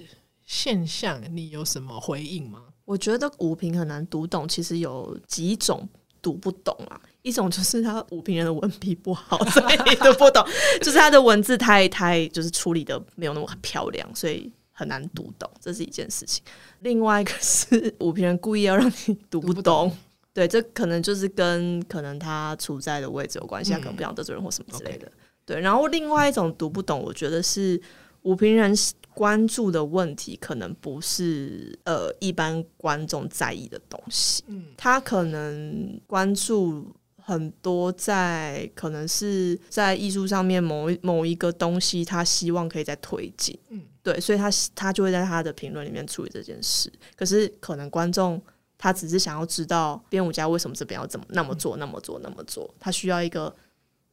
[0.45, 2.63] 现象，你有什么回应吗？
[2.85, 5.85] 我觉得舞评很难读懂，其实有几种。
[6.21, 10.43] 读不懂啊，一种就是他武平人的文笔不好， 所以读不懂；
[10.81, 16.43] 就是他的文字太太就是处理的没有那么漂亮，所以很难读懂，这是一件事情。
[16.79, 19.97] 另外一个是武平人故意要让你读不懂，不懂。
[20.31, 25.11] 对，这可能就是跟可能他处在的位置有关系，他可能不想得罪人或什么之类的。
[25.45, 27.81] 对，然后另外一种读不懂，我觉得是
[28.21, 28.73] 武平人
[29.13, 46.91] 关注的问题可能不是呃一般观众在意的东西，嗯，他可能关注很多在可能是在艺术上面某某一个东西，他希望可以再推进，嗯，对，所以他他就会在他的评论里面处理这件事。
[47.15, 48.41] 可是可能观众
[48.77, 53.53] 他只是想要知道编舞家为什么这边要怎么那么做那么做那么做，他需要一个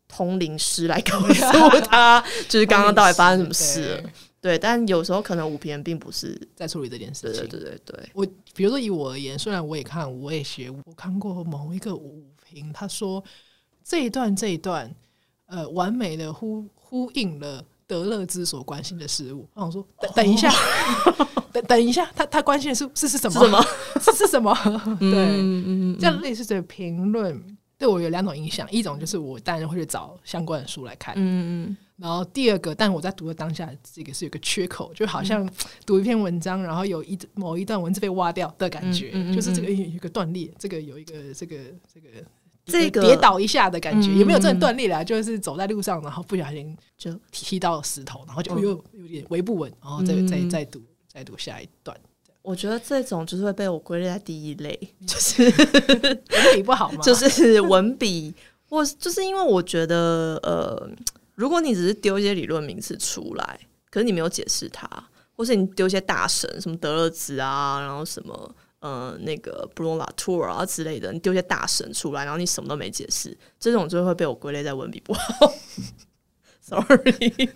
[0.08, 4.10] 通灵师来告诉他， 就是刚刚到底发生什么事了。
[4.46, 7.48] 对，但有时候可能五评人并不是在处理这件事情。
[7.48, 13.22] 对对对对，我比如说以我而言，虽然我也看，我也学，我看过某一个五评，他说
[13.82, 14.88] 这一段这一段，
[15.46, 19.48] 呃，完美的呼呼应了德勒兹所关心的事物。
[19.52, 20.48] 那我想说，等等一下，
[21.18, 23.40] 哦、等等一下，他他关心的是是是什么？
[23.40, 23.66] 是什么？
[24.00, 24.54] 是是什么？
[25.00, 31.76] 对，嗯嗯，这样类似的评论对我有两种影响，一种就是我当然会去找相关的书来看，嗯嗯。
[31.96, 35.48] 然后第二个，但我在读的当下，这个是有个缺口，就好像
[35.86, 41.56] 读一篇文章，然后有一某一段文字被挖掉的感觉，嗯嗯嗯、就是这个有一个断裂，这个有一个这个
[41.92, 42.08] 这个
[42.66, 51.98] 这个跌倒一下的感觉，也、嗯、没有真的断裂啦，就是走在路上，然后不小心就踢到石头，然后就又有点微不稳，然后再再再读再读下一段。
[52.46, 55.42] 我觉得这种就是会被我归类在第一类，就是
[56.30, 57.02] 文笔不好吗？
[57.02, 58.32] 就是文笔，
[58.68, 60.88] 或就是因为我觉得呃。
[61.34, 64.88] 如果你只是丢一些理论名词出来，可是你没有解释它，
[65.34, 75.52] 或是你丢一些大神，什么德勒兹啊，然后什么呃那个布隆拉图尔啊之类的，你丢一些大神出来，然后你什么都没解释，这种就会被我归类在文笔不好。
[76.64, 77.50] Sorry，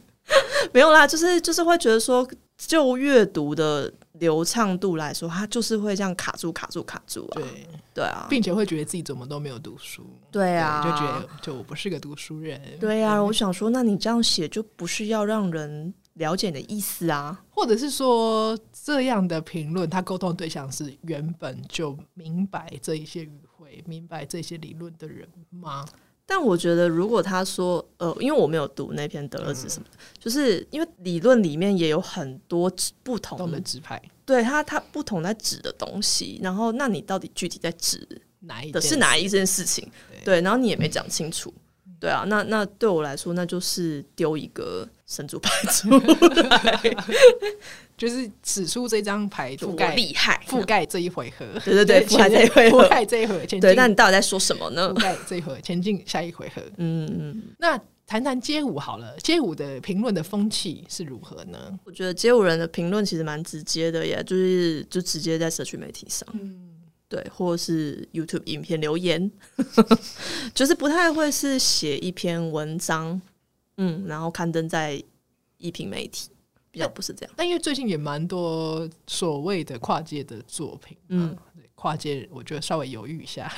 [0.74, 2.29] 没有啦，就是就是会觉得说，
[2.66, 3.92] 就阅读的。
[4.20, 7.40] 流畅度来说，他就是会这样卡住、卡住、卡住啊！
[7.40, 12.60] 对对啊，并且会觉得自己怎么都没有读书，对啊，对就觉得就我不是个读书人。
[12.78, 17.42] 对啊，对我想说，那你这样写就不是要让人了解你的意思啊？
[17.48, 25.86] 或者是说，这样的评论，他沟通对象是原本就明白这一些语汇、明白这些理论的人吗？
[26.32, 38.06] 但我觉得，如果他说，呃，因为我没有读那篇德勒兹什么的，嗯、就是因为理论里面也有很多不同的指派，对他他不同在指的东西，然后那你到底具体在指
[38.38, 39.90] 哪一的是哪一件事情？
[40.08, 41.62] 对，对，然后你也没讲清楚，嗯、
[42.00, 45.90] 对啊，那那对我来说，那就是丢一个神主牌出
[46.48, 46.80] 来。
[47.96, 51.44] 就是指出这张牌覆盖厉害，覆盖这一回合。
[51.62, 53.46] 对对对，覆盖这一回合，覆盖这一回合。
[53.60, 54.88] 对，那你到底在说什么呢？
[54.94, 56.62] 覆盖这一回合，前进下一回合。
[56.78, 57.42] 嗯嗯。
[57.58, 61.78] 那谈谈街舞好了，街舞的评论的风气是如何呢？
[61.84, 66.69] 我觉得街舞人的评论其实蛮直接的耶，就是就直接在社区媒体上，嗯，
[67.10, 69.30] 对，或是 YouTube 影片留言，
[70.54, 73.20] 就是不太会是写一篇文章，
[73.76, 75.02] 嗯，然后刊登在
[75.58, 76.30] 一品媒体。
[76.72, 81.36] 比较不是这样，但因为最近也蛮多所谓的跨界的作品，嗯，
[81.74, 83.52] 跨界我觉得稍微犹豫一下，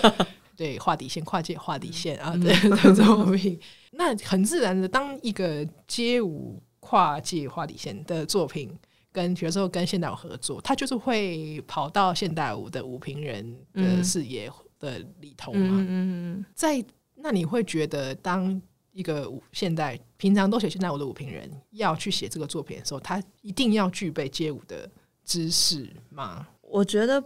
[0.54, 3.60] 对，画底线，跨界画底线、嗯、啊，对的作品，嗯、
[3.92, 8.70] 那很自然的，当一个街舞跨界画底线的作品，
[9.12, 16.84] 跟比如说跟现代舞合作，他就是会跑到现代舞的舞评人的视野的里头嘛，嗯嗯，在
[17.16, 18.60] 那你会觉得当
[18.92, 24.90] 一个现代平常都写现代舞的舞评人要去写这个作品的时候，他一定要具备街舞的
[25.24, 26.46] 知识吗？
[26.62, 27.22] 我觉得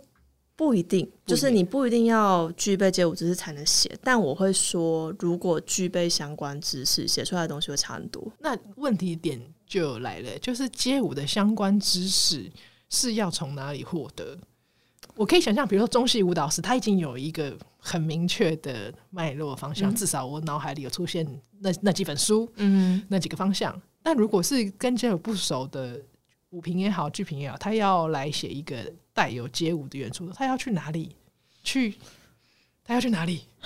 [0.57, 3.91] 不一定，就是你不一定要具备街舞知识才能写。
[4.03, 8.27] 但我会说，如果具备相关知识，写出来的东西会差很多。
[8.39, 9.41] 那问题点
[9.75, 12.49] 就来了，就是街舞的相关知识
[12.91, 14.39] 是要从哪里获得？
[15.17, 21.27] 我可以想象，比如说中戏舞蹈师，他已经有一个很明确的脉络方向，嗯、至少我脑海里有出现
[21.59, 23.77] 那那几本书，嗯，那几个方向。
[24.05, 26.01] 那如果是跟街舞不熟的
[26.51, 28.77] 舞评也好，剧评也好，他要来写一个
[29.13, 31.17] 带有街舞的元素，他要去哪里？
[31.65, 31.97] 去？
[32.85, 33.41] 他要去哪里？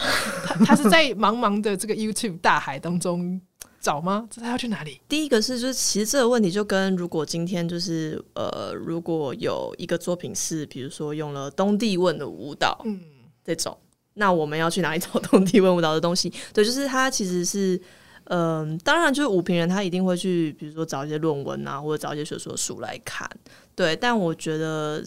[0.46, 3.38] 他他是在茫茫的这个 YouTube 大海当中。
[3.80, 4.26] 找吗？
[4.30, 5.00] 这他要去哪里？
[5.08, 13.00] 第一个是，就是其实这个问题就跟如果今天就是呃，如果有一个作品是，比如说用了东帝汶的舞蹈，嗯，
[13.44, 13.78] 这种，
[14.14, 16.32] 那我们要去哪里找东帝汶舞蹈的东西？
[16.52, 17.80] 对，就是他其实是，
[18.24, 23.30] 嗯、呃，当然就是舞评人他一定会去，比如说找一些论文啊，或者找一些学术书来看，
[23.74, 23.94] 对。
[23.94, 25.02] 但我觉得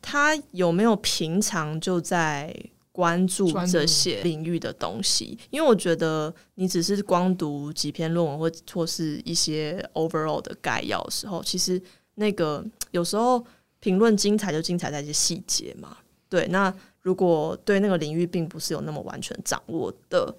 [0.00, 2.54] 他有没有平常就在。
[2.96, 11.78] 关注这些领域的东西，因为我觉得你只是光读几篇论文或或是一些 overall 的概要的时候，其实
[12.14, 13.44] 那个有时候
[13.80, 15.98] 评论精彩就精彩在一些细节嘛。
[16.30, 20.34] 对，那如果对那个领域并不是有那么完全掌握的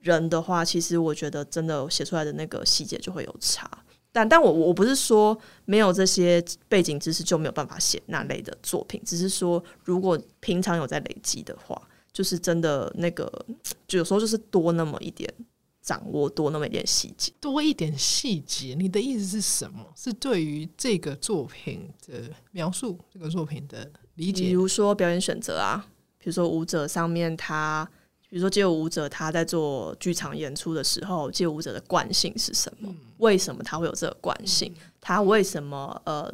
[0.00, 3.70] 人的话，其实我觉得真的写出来的那个细节就会有差。
[4.12, 11.80] 但但我我不是说没有这些背景知识就没有办法写那类的作品，只是说如果平常有在累积的话，
[12.12, 13.30] 就是真的那个，
[13.88, 15.32] 就有时候就是多那么一点
[15.80, 18.76] 掌握，多那么一点细节，多一点细节。
[18.78, 19.84] 你的意思是什么？
[19.96, 24.44] 是对于这个作品的描述，这个作品的理解。
[24.44, 25.86] 比如说表演选择啊，
[26.18, 27.88] 比如说舞者上面他。
[28.32, 32.88] 比如说，街舞舞者他在做剧场演出的时候，街舞舞者的惯性是什么？
[33.18, 34.74] 为什么他会有这个惯性？
[35.02, 36.32] 他为什么呃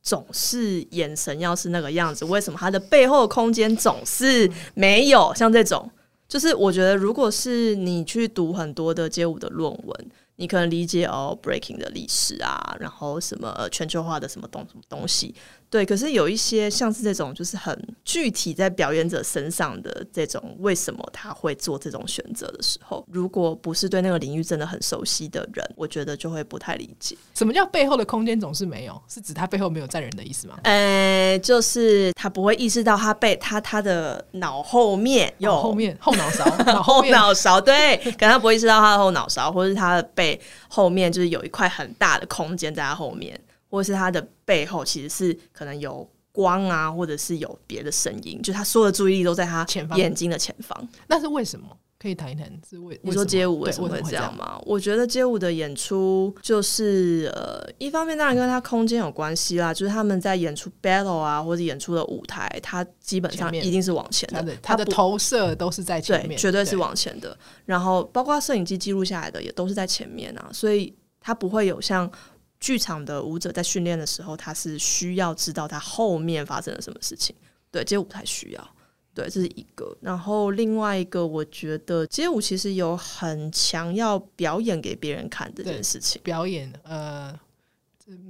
[0.00, 2.24] 总是眼神要是那个样子？
[2.24, 5.34] 为什么他的背后空间总是没有？
[5.34, 5.90] 像这种，
[6.28, 10.10] 就是我觉得，如果是你去读很多的街舞的论文。
[10.36, 15.34] 你可能理解哦，breaking 的历史啊，然后什么全球化的什么东什么东西，
[15.70, 15.86] 对。
[15.86, 27.16] 可是有一些像是这种，就是很具体在表演者身上的这种，为什么他会做这种选择的时候，如果不是对那个领域真的很熟悉的人，我觉得就会不太理解。
[27.34, 29.00] 什么叫背后的空间总是没有？
[29.08, 30.58] 是指他背后没有站人的意思吗？
[30.64, 36.44] 呃，就是他不会意识到他背他他的脑后面有 后面后脑勺，
[36.82, 40.40] 后脑勺对，可能他不会意识到他的后脑勺，或者是他的背。
[40.72, 43.38] 后面就是有一块很大的空间在他后面，
[43.70, 50.88] 或者是他的背后其实是可能有光啊，或者是有别的声音，就他所有的注意力都在他眼睛的前方。
[51.06, 51.66] 那是为什么？
[52.02, 54.52] 可以谈一谈是为你说街舞为什么会这样吗？
[54.52, 67.36] 样我觉得街舞的演出就是呃，一方面当然跟他空间有关系啦，就是他们在演出 battle 啊，或者演出的舞台，它基本上一定是往前的，的他的投射都是在前面，对，绝对是往前的。
[67.66, 72.10] 然后包括摄影机记录下来的也都是在前面啊，所以它不会有像
[72.60, 77.34] 剧场的舞者在训练的时候，他是需要知道他后面发生了什么事情。
[77.70, 78.70] 对，街舞不太需要。
[79.12, 79.96] 对，这是一个。
[80.00, 86.20] 然后另外一个，我觉得街舞其实有很强要表演给别人看这件事情。
[86.22, 87.36] 表演，呃，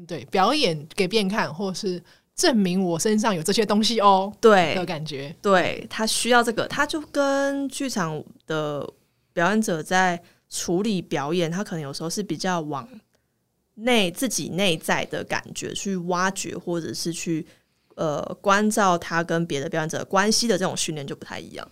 [0.07, 2.03] 对，表演给别人看，或是
[2.35, 4.33] 证明我身上有这些东西哦。
[4.41, 8.89] 对的感觉，对，他需要这个，他就跟剧场的
[9.35, 12.89] 表演者在处理表演，他可能有时候是比较往
[13.83, 17.47] 内自己内在的感觉去挖掘，或者是去。
[17.97, 21.71] 呃，关照他跟别的表演者关系的这种训练就不太一样。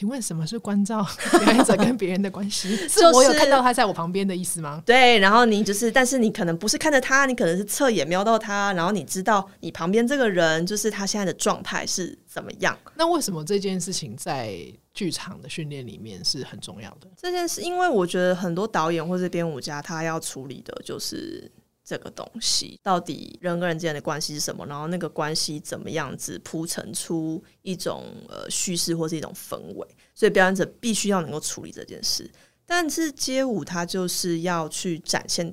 [0.00, 1.06] 请问什么是关照
[1.44, 2.74] 表演者跟别人的关系？
[2.88, 4.82] 是我有看到他在我旁边的意思吗？
[4.86, 12.74] 对，然后你就是，但是你可能不是看着他，你可能是侧眼瞄到他，然后你知道你旁边这个人就是他现在的状态是怎么样。
[12.96, 14.56] 那为什么这件事情在
[14.94, 17.06] 剧场的训练里面是很重要的？
[17.14, 21.52] 这件事，因为我觉得很多导演或者编舞家他要处理的就是。
[21.90, 24.64] 这个东西到底人跟人之间的关系是什么？
[24.64, 29.84] 然后那个关系怎么样子铺陈出一种呃叙事或是一种氛围？
[30.14, 32.30] 所以表演者必须要能够处理这件事。
[32.64, 35.52] 但是街舞它就是要去展现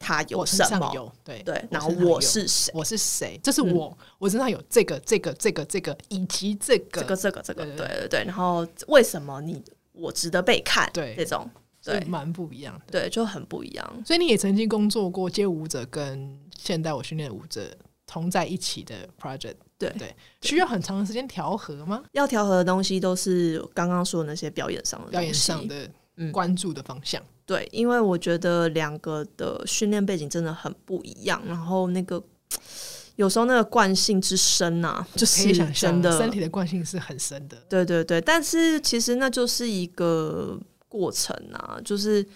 [0.00, 0.90] 它有什么？
[0.96, 1.64] 有对对。
[1.70, 2.72] 然后我是谁？
[2.74, 3.38] 我是谁？
[3.40, 8.24] 这是我，嗯、我身上有这个这个这个这个以及这个这个这个这个对对对。
[8.24, 10.90] 然后为什么你我值得被看？
[10.92, 11.48] 对这种。
[11.84, 13.00] 对，蛮不一样的。
[13.00, 14.02] 对，就很不一样。
[14.06, 17.62] 所以你也曾经工作过街舞者跟现代舞训练舞者
[18.06, 22.02] 同在一起的 project，对对，需要很长的时间调和吗？
[22.12, 25.88] 要调和的东西都是刚刚说的那些表演上的表演上的
[26.30, 27.20] 关注的方向。
[27.22, 32.22] 嗯、对，因为我觉得两个的训练背景真的很不一样，然后那个
[33.16, 37.56] 有时候那个惯性之深啊，就是真的身体的惯性是很深的。
[37.68, 40.58] 对对对，但是其实那就是一个
[40.92, 42.26] 过程啊，就是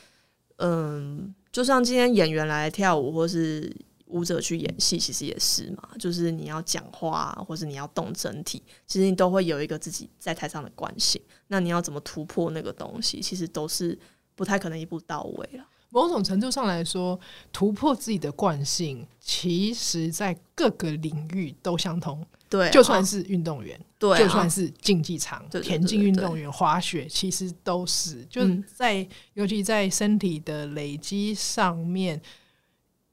[0.56, 3.70] 嗯，就像今天演员来跳舞，或是。
[4.08, 11.20] 舞者去演戏，其实也是嘛，就是你要讲话，或是你要动整体，其实你都会有一个自己在台上的惯性。
[11.48, 13.98] 那你要怎么突破那个东西，其实都是
[14.36, 15.66] 不太可能一步到位了。
[15.90, 17.18] 某种程度上来说，
[17.52, 22.24] 突破自己的惯性，其实在各个领域都相通。
[22.48, 28.24] 对啊，就算是运动员，对啊，就算是竞技场、对对对对对，田径运动员、滑雪，其实都是。
[28.30, 32.20] 就是在、嗯、尤其在身体的累积上面。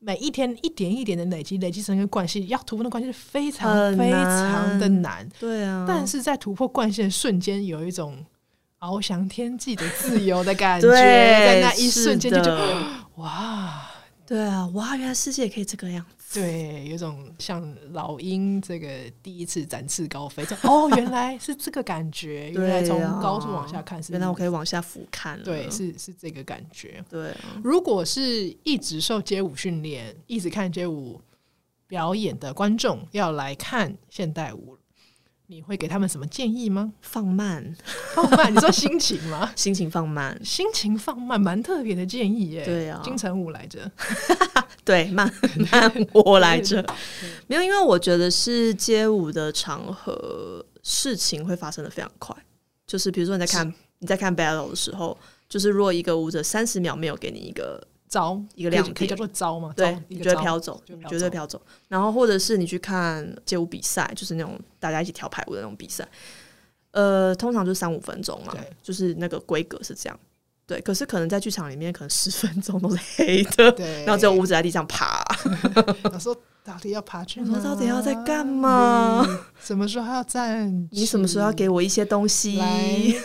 [0.06, 5.26] 每一天一点一点的累积，累积成一个惯性，要突破的惯性是非常非常的难。
[5.40, 8.22] 对啊，但是在突破惯性的瞬间，有一种
[8.84, 12.84] 翱翔天际的自由的感觉，在那一瞬间就觉得
[13.16, 13.90] 哇，
[14.26, 16.40] 对啊，哇，原来世界也可以这个样子。
[16.40, 18.90] 对，有种像老鹰这个
[19.22, 22.50] 第一次展翅高飞，哦，原来是这个感觉。
[22.58, 25.40] 原来从高处往下看是，原来我可以往下俯瞰。
[25.44, 27.06] 对，是是这个感觉。
[27.08, 31.22] 对，如果是一直受街舞训练、一直看街舞
[31.88, 34.76] 表演的观众要来看现代舞，
[35.48, 36.94] 你会给他们什么建议吗？
[37.02, 37.76] 放慢，
[38.16, 38.54] 放慢。
[38.54, 39.52] 你说心情吗？
[39.56, 42.64] 心情放慢，心情放慢，蛮特别的建议耶。
[42.64, 43.92] 对啊，金城武来着。
[44.86, 45.32] 对，慢
[45.72, 46.84] 慢我来着，
[47.48, 52.36] 没有，因为我觉得是街舞的场合，事情会发生的非常快。
[52.86, 55.18] 就是比如说你在看你在看 battle 的时候，
[55.48, 57.82] 就是如果一个舞者三十秒没有给你一个
[58.14, 59.74] 招，一个亮点，可以叫做招嘛？
[59.76, 61.60] 对，你就会飘走，绝对飘走。
[61.88, 66.08] 然后或者是你去看街舞比赛，就是那种大家一起跳排舞的那种比赛，
[66.92, 68.54] 呃，通常就三五分钟嘛，
[68.84, 70.20] 就是那个规格是这样。
[70.68, 75.26] 对，可是可能在剧场里面，可能十分钟都是黑的，对，然后只有舞者在地上爬。
[76.14, 77.42] 我说到底要爬去？
[77.42, 79.26] 我说到底要在干嘛？
[79.60, 80.88] 什么时候还要站？
[80.92, 82.62] 你什么时候要给我一些东西？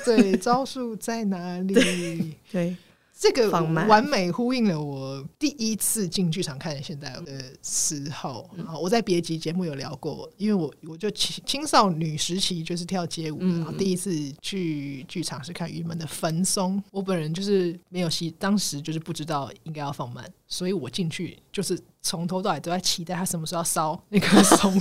[0.04, 1.74] 对，招数在哪里？
[1.76, 2.36] 对。
[2.50, 2.76] 对
[3.20, 8.48] 这个完美呼应了我第一次进剧场看现代的时候。
[8.56, 16.80] 然后我在别集节目有聊过，因为我我就青青少女时期就是跳街舞，然后第一次去剧场是看云门的焚松。
[16.92, 24.80] 我本人就是没有戏，当时就是不知道应该要放慢，所以我进去就是从头到尾都在期待他什么时候要烧那棵松。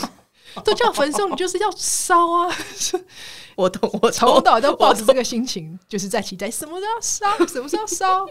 [0.64, 2.56] 都叫焚烧，你就是要烧啊！
[3.56, 8.28] 我懂，我从头到尾都抱着这个心情，就是在期待什么时候要烧， 什么时候要烧。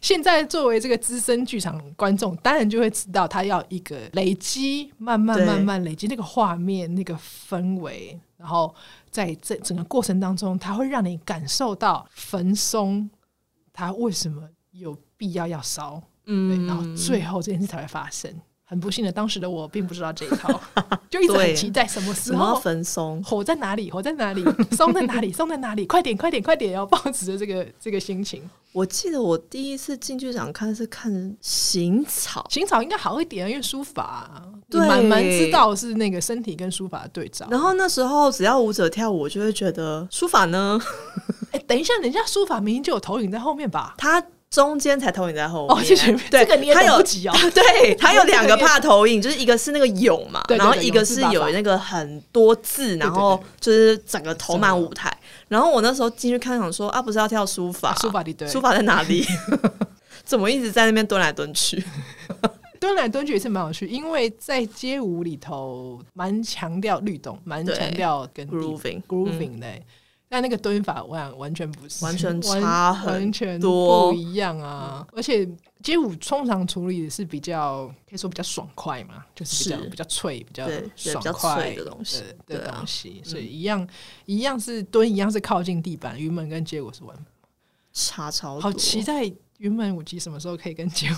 [0.00, 8.74] 现在作为这个资深剧场观众，当然就会知道他要一个累积，慢慢慢慢累积那个画面、那个氛围，然后
[9.10, 13.10] 在这整个过程当中，他会让你感受到焚松，
[13.74, 18.34] 他为什么有必要要烧，嗯，然后最后这件事才会发生。
[18.70, 20.48] 很不幸的，当时的我并不知道这一套，
[21.10, 28.48] 就一直很期待什么时候焚松，火在哪里，火在哪里，松在哪里，松在哪里，快点，快点，快点，要抱持着这个这个心情。
[28.70, 34.40] 我记得我第一次进剧场看是看行草，行草应该好一点，因为书法，
[34.70, 37.48] 对，蛮蛮知道是那个身体跟书法的对照。
[37.50, 40.80] 然后那时候只要舞者跳舞，我就会觉得书法呢，
[41.50, 43.96] 哎、欸，等一下，等一下，书法明明就有投影在后面吧？
[43.98, 44.24] 他。
[44.50, 47.32] 中间才投影在后面，哦，前面对，这个你也等不及哦。
[47.54, 55.16] 对，它有两个怕投影，就是一个是那个勇嘛，然后一个是有那个很多字，然后就是整个投满舞台。
[55.46, 59.24] 然后我那时候进去看，想说啊，不是要跳书法，书法的对，书法在哪里？
[60.24, 61.82] 怎么一直在那边蹲来蹲去？
[62.80, 69.66] 蹲来蹲去也是蛮有趣，因为在街舞里头蛮强调律动，蛮强调跟 grooving grooving 的。
[70.32, 75.04] 但那个蹲法完完全不是，完全差很多，完全不一样啊！
[75.12, 75.44] 而且
[75.82, 82.22] 街舞通常处理的是比较可以说比较爽快嘛，就是比较比较脆、比较爽快的东西。
[82.46, 83.84] 的东西，所以一样
[84.26, 86.16] 一样是蹲，一样是靠近地板。
[86.16, 87.26] 云门跟街舞是完。
[87.92, 89.24] 差超多，好期待
[89.58, 91.14] 云门舞集什么时候可以跟街舞。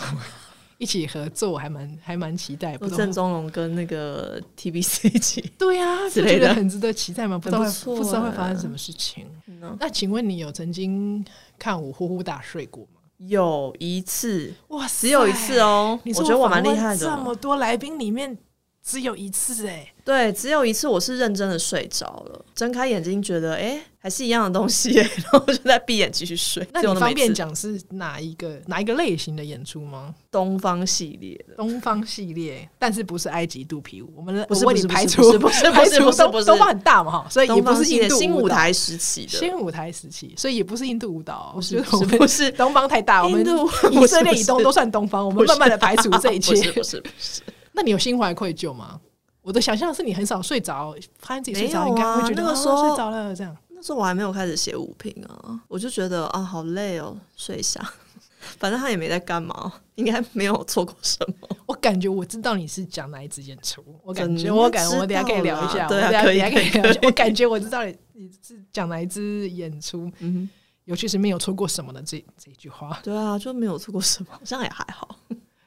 [0.82, 7.38] 一起合作还蛮还蛮期待，不郑宗龙跟那个 TBC 一起，对呀、啊，之类的很值得期待吗？
[7.38, 9.24] 不知道不，不知道会发生什么事情。
[9.46, 11.24] 嗯、那请问你有曾经
[11.56, 13.00] 看我呼呼大睡过吗？
[13.18, 15.96] 有一次，哇，只有一次哦。
[16.04, 16.98] 我觉得我蛮厉害的。
[16.98, 18.36] 这么多来宾里面，
[18.84, 26.66] 只有一次哎、欸，对，只有一次，我是认真的睡着了，睁开眼睛觉得哎、欸，还是一样的东西、欸， 然后就再闭眼继续睡。
[26.72, 30.12] 那你方便讲是哪一个哪一个类型的演出吗？
[30.32, 34.12] 东方系列的，东方系列，但是不是埃及肚皮舞？
[34.16, 43.46] 我们不是为你排除，不是不是不是不是不是东方很大嘛哈，所以也不是印度新舞台时期的新舞台时期，所以也不是印度舞蹈，不是不是不是东方太大，我们
[43.92, 47.40] 以色列以东都算东方，我们慢慢的排除这一切，不是不是。
[47.72, 49.00] 那你有心怀愧疚吗？
[49.40, 53.34] 我的想象是你很少睡着，发现自己睡着，应该会觉得那个时候睡着了。
[53.34, 57.80] 这样，那时候我还没有开始写舞评啊，我就觉得啊，好累哦，睡一下。
[58.58, 61.48] 反正他也没在干嘛，应该没有错过什么。
[61.64, 66.98] 我感觉我知道你是讲哪一支演出，我感觉我感觉我等下可以聊一下，对啊，可以可以可以。
[67.06, 70.50] 我感觉我知道你你是讲哪一支演出，嗯，
[70.86, 72.98] 尤其是没有错过什么的这这一句话。
[73.04, 75.16] 对啊，就没有错过什么，好像也还好。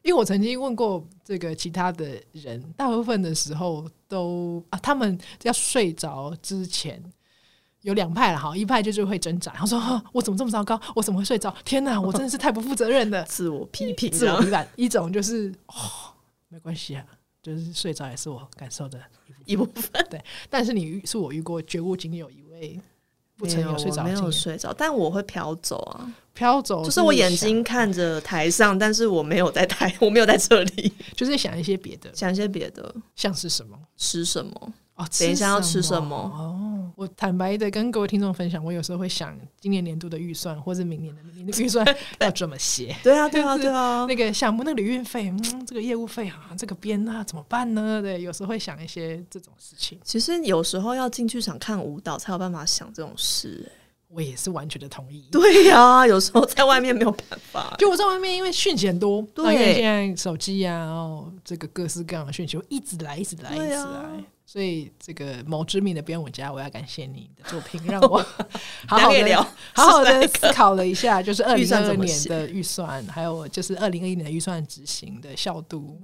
[0.05, 7.03] 因为我曾经问过这个其他的人，大部分的时候都啊，他们要睡着之前
[7.81, 10.79] 有两派了哈，一派就是会挣扎，他说、啊：“我怎么这么糟糕？
[10.95, 11.51] 我怎么会睡着？
[11.65, 14.67] 天哪，我真的是太不负责任了。”自我批评，自我批判。
[14.75, 15.73] 一种就是哦，
[16.49, 17.03] 没关系啊，
[17.41, 19.01] 就是睡着也是我感受的
[19.45, 19.73] 一部分。
[19.73, 22.79] 部分对，但是你是我遇过绝无仅有一位
[23.37, 26.13] 不曾有睡着，没有睡着，但我会飘走啊。
[26.33, 36.91] 飘走就是我眼睛看着台上，但是我没有在台，我没有在这里， 就是想一些别的，想一些别的，像是什么，吃什么哦，等一下要吃什么哦。
[36.95, 41.21] 我坦白的跟各位听众分享，我有时候会想今年年度的预算，或者明年的
[41.61, 41.85] 预算
[42.19, 42.95] 要怎么写？
[43.03, 44.05] 对啊，对啊， 对啊。
[44.07, 48.01] 那个项目那个旅运费，嗯，这个业务费啊，这个编啊怎么办呢？
[48.01, 49.99] 对，有时候会想一些这种事情。
[50.05, 53.69] 其实有时候要进剧场看舞蹈，才有办法想这种事。
[54.07, 55.27] 我也是完全的同意。
[55.29, 57.75] 对呀、啊，有时候在外面没有办法。
[57.77, 64.23] 就我在外面，因为讯息很多，对，因为现在手机啊，然后这个各式各样的讯息，我一直来，一直来，一直来。
[64.47, 68.23] 所以，这个某知名的编舞家，我要感谢你的作品，让我
[68.87, 69.41] 好好的聊，
[69.73, 75.99] 好好 的思考了一下，就是二零二二年的预算，还有就是二零二一年的预算执行的效度，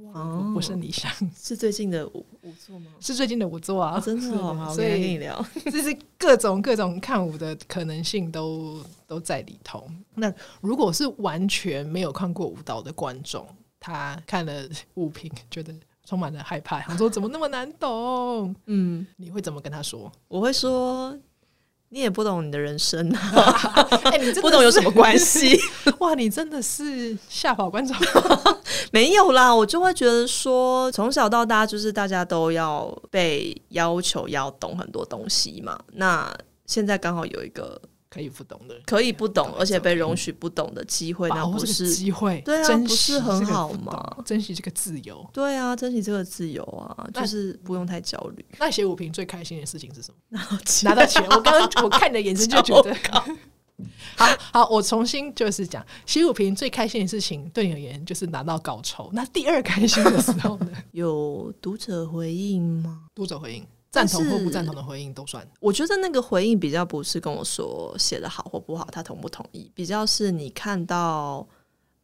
[0.53, 1.09] 不是理想。
[1.39, 2.91] 是最近的舞舞作吗？
[2.99, 4.73] 是最近的舞作啊，真的。
[4.73, 9.87] 所以跟你聊，就是各种各种看舞的可能性都都在里头。
[10.15, 13.47] 那如果是完全没有看过舞蹈的观众，
[13.79, 15.73] 他看了舞评，觉得。
[16.11, 18.53] 充满了害怕，想说怎么那么难懂？
[18.67, 20.11] 嗯，你会怎么跟他说？
[20.27, 21.17] 我会说，
[21.87, 23.87] 你也不懂你的人生啊！
[24.11, 25.57] 哎、欸，你 不懂有什么关系？
[25.99, 27.95] 哇，你真的是吓跑观众？
[28.91, 35.79] 没有啦，我就会觉得说，从小到大就是大家都要被要求要懂很多东西嘛。
[35.93, 36.29] 那
[36.65, 37.81] 现在刚好有一个。
[38.13, 42.41] 可以不懂的，可以不懂，而且被容许不懂的机会，那不是机会？
[42.43, 44.17] 对啊，不是很好吗？
[44.25, 48.45] 珍惜这个自由，对啊，珍惜这个自由啊，就是不用太焦虑。
[48.59, 50.37] 那写舞评最开心的事情是什么？
[50.83, 51.23] 拿到钱！
[51.23, 52.93] 我刚刚我看你的眼神就觉得
[54.17, 59.09] 好好，我重新就是讲，写舞评最开心的事情，对你而言就是拿到稿酬。
[59.13, 60.69] 那第二开心的时候呢？
[60.91, 63.05] 有读者回应吗？
[63.15, 63.65] 读者回应。
[63.91, 65.45] 赞同或不赞同的回应都算。
[65.59, 71.45] 我觉得那个回应比较不是跟我说写的好或不好，他同不同意，比较是你看到，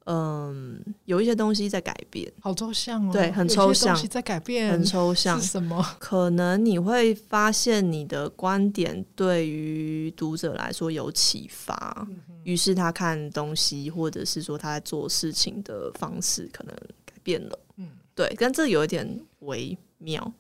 [0.06, 5.82] 嗯，有一些东西在改变，好抽象哦，对，很抽象，在改变，很抽象，是什么？
[5.98, 12.06] 可能你会发现你的观点对于读者来说有启发，
[12.44, 16.76] 于、嗯、是他看东西或者是说他在做事情的方式可能
[17.06, 17.60] 改变了。
[17.78, 20.34] 嗯，对，但这有一点微妙。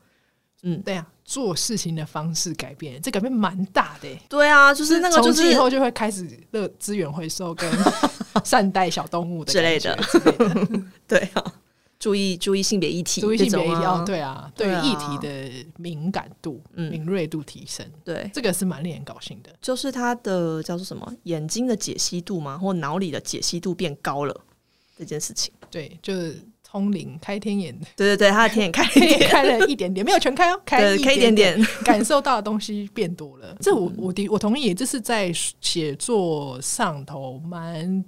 [0.63, 4.07] 嗯，对啊，做事情的方式改变，这改变蛮大的。
[4.30, 7.69] 对啊，就是那个，就是以后就会开始乐资源回收跟
[8.45, 9.99] 善待小动物的之类的。
[11.05, 11.43] 对啊，
[11.99, 19.53] 注意注意性别议题，注意性别议题，哦，对啊，对议题的敏感度、嗯、敏锐度提升，对，这个是蛮令人高兴的。
[19.61, 24.34] 就是他的叫做什么，眼睛的解析度嘛，或脑里的解析度变高了
[24.97, 25.53] 这件事情。
[25.69, 26.41] 对，就是。
[26.70, 33.55] 通灵开天眼，对对对，他的天眼开天 开了一点点，没有全开哦，开对开一点点， 感受到的东西变多了。
[33.61, 38.03] 这我我的我同意，这是在写作上头蛮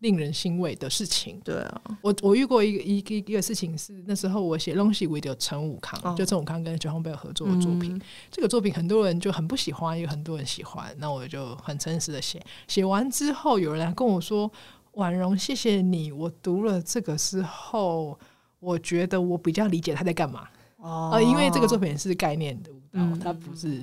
[0.00, 1.40] 令人欣慰的事情。
[1.42, 8.00] 对啊，我我遇过一个一个一个事情是那时候我写《东西 with 陈武康》，哦，就陈武康跟九红贝尔合作的作品，嗯。
[8.30, 10.94] 这个作品很多人就很不喜欢，有很多人喜欢。
[10.98, 14.52] 那我就很诚实的写，写完之后有人来跟我说。
[14.92, 16.12] 婉容，谢谢你。
[16.12, 18.18] 我读了这个之后，
[18.58, 20.48] 我觉得我比较理解他在干嘛。
[20.76, 23.82] 哦、呃，因为这个作品是概念的舞蹈，嗯、它不是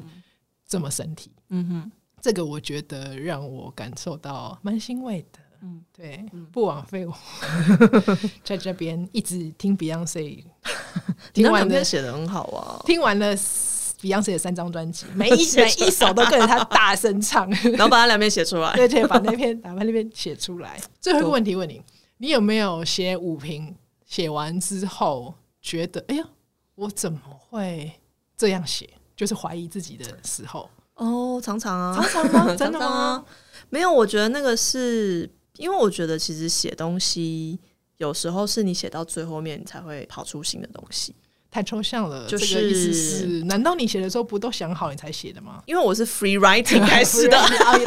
[0.68, 1.32] 这么身体。
[1.49, 1.91] 嗯哼，
[2.22, 5.39] 这个我觉得让我感受到蛮欣慰的。
[5.62, 7.14] 嗯，对，不枉费我
[8.45, 10.43] 在这边一直听 Beyonce，
[11.34, 13.36] 听完的写的很好啊，听完了
[14.02, 20.80] Beyonce 的三张专辑， 每一每一首都跟着他大声唱， 然后把他两边写出来， 对对，把那篇打完那边写出来。
[21.02, 21.82] 最后一个问题问你，
[22.18, 23.76] 你有没有写五评？
[24.06, 26.24] 写完之后觉得，哎呀，
[26.76, 27.91] 我怎么会
[28.36, 28.89] 这样写？
[29.16, 30.68] 就是怀疑自己的时候。
[30.95, 32.56] 哦，常常啊，常常吗？
[32.56, 32.80] 真的吗？
[32.80, 33.26] 常常啊？
[33.70, 37.60] 没有，我觉得那个是因为我觉得其实写东西
[37.97, 41.14] 有时候是你写到最后面，你才会跑出新的东西。
[41.52, 43.26] 太抽象了，就是、这个、意思是？
[43.45, 45.64] 难道你写的时候不都想好你才写的吗？
[45.66, 47.38] 因为我是 free writing 开始的，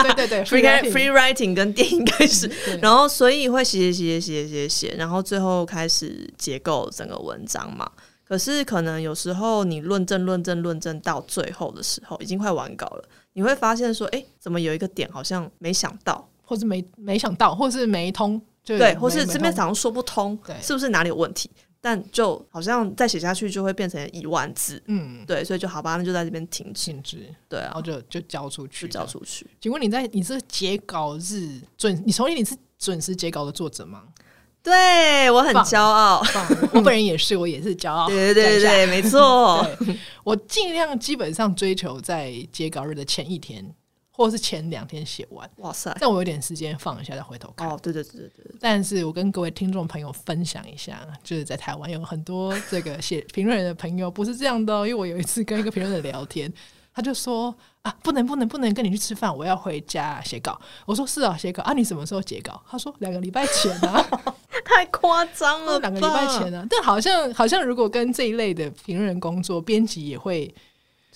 [0.06, 2.50] 对对对，free free, writing 跟电影开始，
[2.80, 7.88] 然后所以会写写写写写写，然后最后开始结构整个文章嘛。
[8.24, 13.04] 可是可能有时候你论证论证论证到最后的时候，已经快完稿了，
[13.34, 21.50] 你会发现说，哎，怎么有一个点好像没想到，或是没没想到，或是没通，对，或是这边好像说不通，是不是哪里有问题？
[21.84, 29.44] 但就好像再写下去就会变成一万字，嗯，对，所以就好吧，那就在这边停停止，对、啊，然后就就交出去，就交出去。
[29.60, 32.00] 请问你在你是截稿日准？
[32.06, 34.04] 你从你是准时截稿的作者吗？
[34.62, 36.22] 对我很骄傲，
[36.72, 38.06] 我本人也是，我也是骄傲。
[38.10, 39.68] 对对对对，没错。
[40.22, 43.74] 我尽量基本上追求在截稿日的前一天。
[44.22, 45.92] 或是前两天写完，哇塞！
[46.00, 47.68] 但我有点时间放一下再回头看。
[47.68, 48.54] 哦，对对对对对。
[48.60, 56.52] 但是我跟各位听众朋友分享一下，就是在台湾有很多这个写 评论的朋友不是这样的，因为我有一次跟一个评论的聊天，
[56.94, 57.52] 他就说
[57.82, 60.56] 啊，不能不能不能跟你去吃饭，我要回家写稿。
[60.86, 62.62] 我说是啊，写稿啊，你什么时候结稿？
[62.70, 64.00] 他说两个礼拜前啊，
[64.64, 66.64] 太夸张了， 两个礼拜前啊。
[66.70, 70.54] 但好像好像如果跟这一类的评论人工作，编辑也会。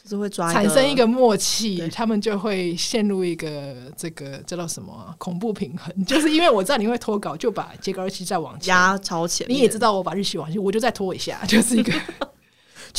[0.06, 8.68] 就是会抓产生一个默契，他们就会陷入一个这个叫做什么、啊、恐怖平衡， 就是因为我知道你会拖稿，就把截稿日期再往前。
[8.68, 9.44] 压超前。
[9.50, 11.92] 你也知道我把日期往前，我就再拖一下，就是一个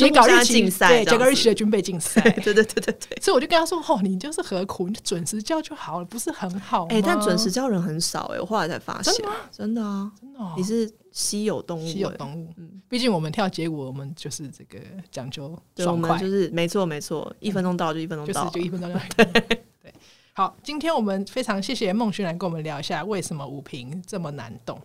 [0.06, 2.22] 截稿日期竞赛，对结稿日期的军备竞赛。
[2.44, 4.88] 对对对对对，所以我就跟他说：“哦，你就是何苦？
[4.88, 9.32] 你就准时交就好了，不是很好吗？”哎、欸，但准时交人很少哎、欸，我后来才发现，真的？
[9.52, 10.90] 真的啊，真的、哦，你是。
[11.10, 12.54] 稀有动物，稀有动物。
[12.58, 14.78] 嗯，毕竟我们跳街舞，我们就是这个
[15.10, 19.26] 讲究爽快，就是没错没错，一分钟到就一分钟到，就是就一分钟就对。
[19.82, 19.94] 对，
[20.34, 24.80] 好，今天我们非常谢谢孟轩来跟我们聊一下为什么舞评这么难懂。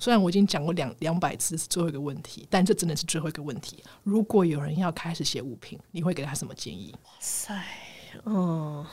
[0.00, 3.82] 虽然我已经讲过两两百次是最后一个问题，但这真的是最后一个问题。
[4.02, 6.94] 如果有人要开始写物品，你会给他什么建议？
[7.04, 7.54] 哇塞，
[8.24, 8.86] 哦。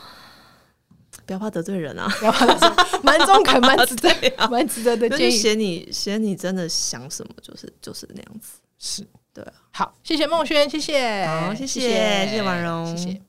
[1.25, 2.07] 不要怕得罪人啊！
[2.19, 2.69] 不要怕得罪，
[3.03, 4.09] 蛮中肯，蛮值得，
[4.49, 5.31] 蛮值得的建议。
[5.31, 8.59] 写你写你真的想什么，就是就是那样子。
[8.79, 9.45] 是，对。
[9.71, 11.81] 好，谢谢孟轩，谢谢，好，谢谢，
[12.25, 13.21] 谢谢婉容，谢谢。